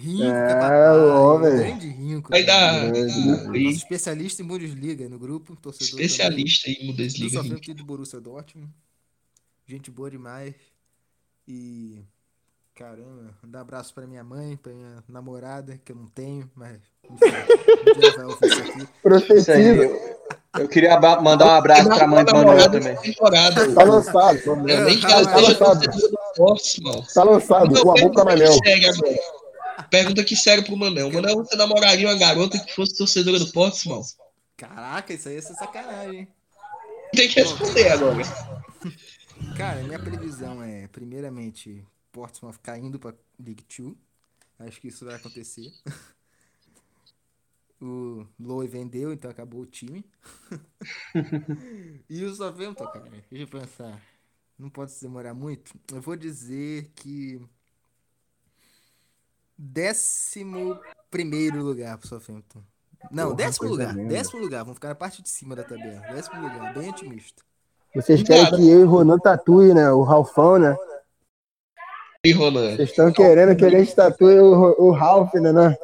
[0.00, 1.56] Rinco, É, que é papai, homem.
[1.56, 2.30] grande Rinco.
[2.30, 2.84] Vai dar.
[2.84, 6.06] É, Nosso especialista em Bundesliga no grupo, torcedor também.
[6.06, 7.42] especialista em Do Bundesliga.
[7.42, 8.68] Southampton e do Borussia Dortmund.
[9.66, 10.54] Gente boa demais.
[11.46, 12.02] E.
[12.74, 16.78] Caramba, um abraço pra minha mãe, pra minha namorada, que eu não tenho, mas.
[17.10, 17.16] Um.
[19.02, 19.60] Profetiza.
[19.60, 20.18] Eu,
[20.58, 22.96] eu queria mandar um abraço pra mãe do Manuel também.
[22.96, 23.74] Temporada.
[23.74, 24.38] Tá lançado.
[24.42, 25.80] tá É, nem que Tá lançado.
[27.14, 27.74] Tá lançado.
[27.84, 28.52] O amor pra Manel.
[28.64, 29.39] Segue agora.
[29.82, 31.10] Pergunta aqui sério pro Manel.
[31.12, 34.16] Manel, você namoraria uma garota que fosse torcedora do Portsmouth?
[34.56, 36.28] Caraca, isso aí ia ser sacanagem, hein?
[37.12, 38.22] Tem que responder agora.
[39.56, 43.94] Cara, minha previsão é, primeiramente, Portsmouth caindo pra League 2.
[44.58, 45.72] Acho que isso vai acontecer.
[47.82, 50.04] O Lowe vendeu, então acabou o time.
[52.10, 53.98] e o Southampton, cara, deixa eu pensar.
[54.58, 55.72] Não pode se demorar muito.
[55.90, 57.40] Eu vou dizer que.
[59.62, 60.80] Décimo
[61.10, 62.62] primeiro lugar pro Southampton.
[63.10, 63.94] Não, Porra, décimo lugar.
[63.94, 64.08] linda.
[64.08, 64.60] Décimo lugar.
[64.60, 66.00] Vamos ficar na parte de cima da tabela.
[66.00, 67.42] Décimo lugar, bem otimista.
[67.94, 69.90] Vocês querem que eu e o Ronan tatue, né?
[69.90, 70.74] O Ralfão, né?
[72.24, 72.74] E Ronan?
[72.74, 75.52] Vocês estão querendo que a gente tatue o, o Ralph, né?
[75.52, 75.76] né?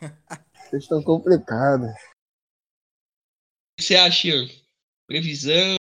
[0.68, 1.90] Vocês estão complicados.
[1.90, 1.94] O
[3.78, 4.48] que você acha, Ian?
[5.06, 5.76] Previsão?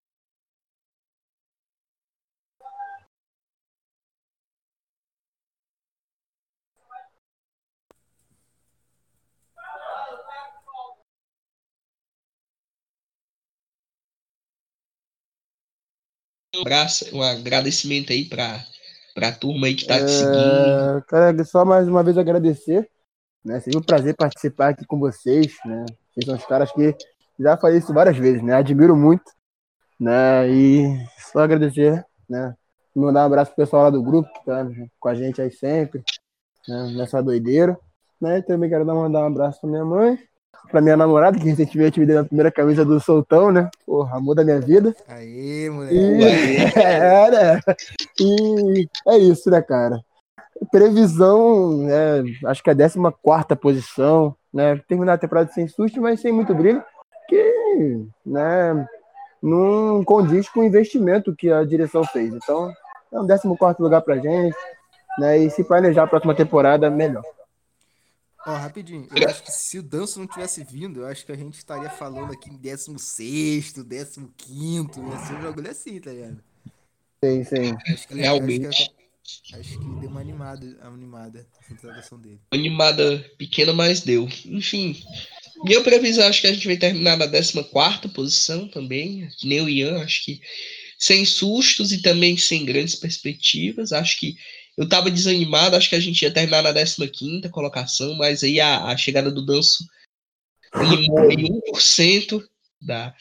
[16.64, 18.64] Abraço, um agradecimento aí pra,
[19.14, 20.34] pra turma aí que tá te seguindo.
[20.34, 22.88] É, quero só mais uma vez agradecer.
[23.44, 23.60] Né?
[23.60, 25.54] Seria um prazer participar aqui com vocês.
[25.66, 25.84] Né?
[26.12, 26.96] Vocês são os caras que
[27.38, 28.54] já falei isso várias vezes, né?
[28.54, 29.30] Admiro muito.
[30.00, 30.48] Né?
[30.50, 32.54] E só agradecer, né?
[32.94, 34.66] Mandar um abraço pro pessoal lá do grupo que tá
[34.98, 36.02] com a gente aí sempre,
[36.66, 36.92] né?
[36.96, 37.78] nessa doideira.
[38.20, 38.38] Né?
[38.38, 40.18] E também quero dar- mandar um abraço pra minha mãe,
[40.70, 43.70] pra minha namorada, que recentemente me deu a primeira camisa do Soltão, né?
[43.86, 44.94] Porra, amor da minha vida.
[45.08, 45.94] Aê, moleque.
[45.94, 47.60] E, é, né?
[48.20, 50.00] E é isso, né, cara?
[50.70, 52.98] Previsão, é, acho que é a 14
[53.60, 54.80] posição, né?
[54.88, 56.82] Terminar a temporada sem susto, mas sem muito brilho,
[57.28, 58.86] que né,
[59.42, 62.32] não condiz com o investimento que a direção fez.
[62.32, 62.72] Então,
[63.12, 64.56] é um 14 lugar pra gente,
[65.18, 65.38] né?
[65.38, 67.22] E se planejar a próxima temporada, melhor.
[68.46, 71.36] Ó, rapidinho, eu acho que se o Danço não tivesse vindo, eu acho que a
[71.36, 76.44] gente estaria falando aqui em 16, 15, ia ser um bagulho assim, tá ligado?
[77.24, 77.76] Sim, sim.
[77.92, 78.66] Acho que, Realmente.
[78.66, 82.38] Acho que, acho que deu uma animada, animada a introdução dele.
[82.50, 84.28] animada pequena, mas deu.
[84.44, 85.02] Enfim,
[85.64, 87.54] minha previsão acho que a gente vai terminar na 14
[88.12, 89.26] posição também.
[89.42, 90.42] Nem o Ian, acho que
[90.98, 93.92] sem sustos e também sem grandes perspectivas.
[93.92, 94.36] Acho que
[94.76, 98.86] eu tava desanimado, acho que a gente ia terminar na 15 colocação, mas aí a,
[98.86, 99.84] a chegada do Danço
[100.72, 102.44] animou aí 1%
[102.82, 103.14] da.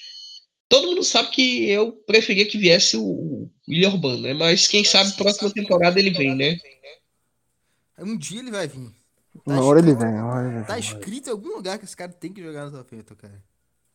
[0.67, 4.34] Todo mundo sabe que eu preferia que viesse o, o William Urbano, né?
[4.34, 6.57] Mas quem sabe próxima temporada ele vem, né?
[7.99, 8.91] Um dia ele vai vir.
[9.45, 10.65] Uma hora ele vem, uma hora ele vem.
[10.65, 13.43] Tá escrito em algum lugar que esse cara tem que jogar no Southampton, cara.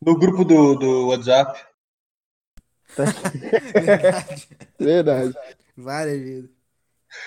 [0.01, 1.61] No grupo do, do WhatsApp.
[3.75, 4.49] Verdade.
[4.79, 5.35] Verdade.
[5.77, 6.58] Várias vezes.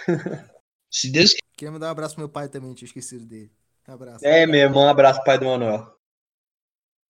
[0.89, 3.51] Se Deus Queria mandar um abraço pro meu pai também, tinha esquecido dele.
[3.87, 4.25] Um abraço.
[4.25, 5.95] É mesmo, um abraço, pai do Manuel.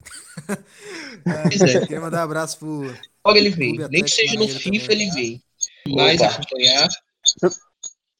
[1.49, 1.79] quiser.
[1.81, 2.81] Queria mandar um abraço pro.
[3.25, 3.77] Logo ele vem.
[3.77, 5.07] Clube Nem que seja no FIFA, também.
[5.07, 5.43] ele vem.
[5.95, 6.89] Mais acompanhar.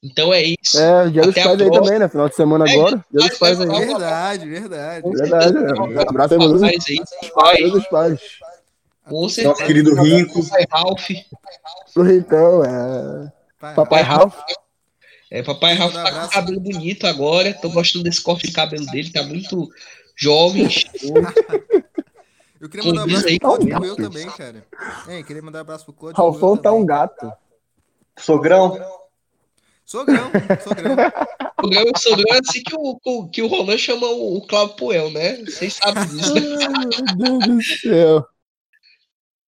[0.02, 0.80] Então é isso.
[0.80, 2.08] É, dia dos pais aí também, né?
[2.08, 3.04] Final de semana é, agora.
[3.10, 3.68] Dia dos pais aí.
[3.68, 5.10] Verdade, verdade.
[5.10, 6.02] Verdade, né?
[6.08, 8.20] Abraço aí, meu Dia dos pais.
[9.04, 9.48] Com certeza.
[9.48, 10.40] Nosso querido Rinco.
[10.70, 11.10] Ralph.
[11.92, 13.32] Pro Rincão, é.
[13.74, 14.34] Papai Ralph.
[15.30, 17.54] É, papai Ralph tá com cabelo bonito agora.
[17.54, 19.70] Tô gostando desse corte de cabelo dele, tá muito
[20.16, 20.68] jovem.
[22.60, 24.64] Eu queria mandar um abraço pro Código eu também, cara.
[25.08, 26.22] É, queria mandar um abraço pro Código.
[26.22, 27.32] Ralfão tá um gato.
[28.16, 28.78] Sogrão.
[29.84, 30.30] Sogrão,
[30.62, 30.96] sogrão.
[31.60, 35.38] Sogrão, sogrão é assim que o, que o Roland chama o, o Cláudio Poel, né?
[35.44, 36.40] Vocês sabem disso, né?
[37.16, 38.26] Meu Deus do céu.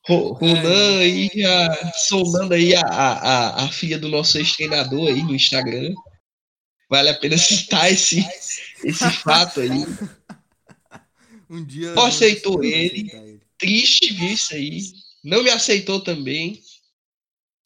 [0.07, 5.95] Ronan aí já solando aí a, a, a filha do nosso ex-treinador aí no Instagram.
[6.91, 8.21] Vale a pena citar esse,
[8.85, 9.85] esse fato aí.
[11.49, 11.93] Um dia.
[11.95, 13.11] Não aceitou ele.
[13.13, 13.41] ele.
[13.59, 14.81] Triste viu isso aí.
[15.23, 16.61] Não me aceitou também.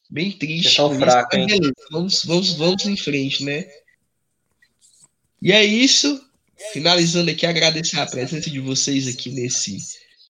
[0.09, 0.75] Bem triste.
[0.75, 1.47] É tão fraco, hein?
[1.91, 3.69] Vamos, vamos, vamos em frente, né?
[5.43, 6.25] E é isso.
[6.73, 9.79] Finalizando aqui, agradecer a presença de vocês aqui nesse,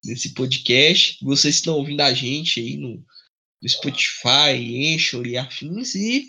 [0.05, 1.19] nesse podcast.
[1.23, 3.05] Vocês estão ouvindo a gente aí no,
[3.63, 5.95] no Spotify, Anchor e afins.
[5.95, 6.27] E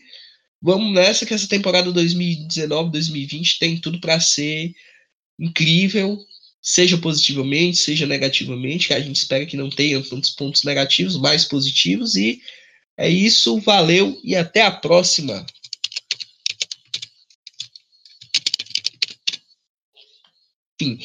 [0.61, 4.73] vamos nessa que essa temporada 2019-2020 tem tudo para ser
[5.39, 6.17] incrível,
[6.61, 11.45] seja positivamente, seja negativamente, que a gente espera que não tenha tantos pontos negativos, mais
[11.45, 12.15] positivos.
[12.15, 12.41] E
[12.97, 15.45] é isso, valeu e até a próxima.
[20.77, 20.97] Fim.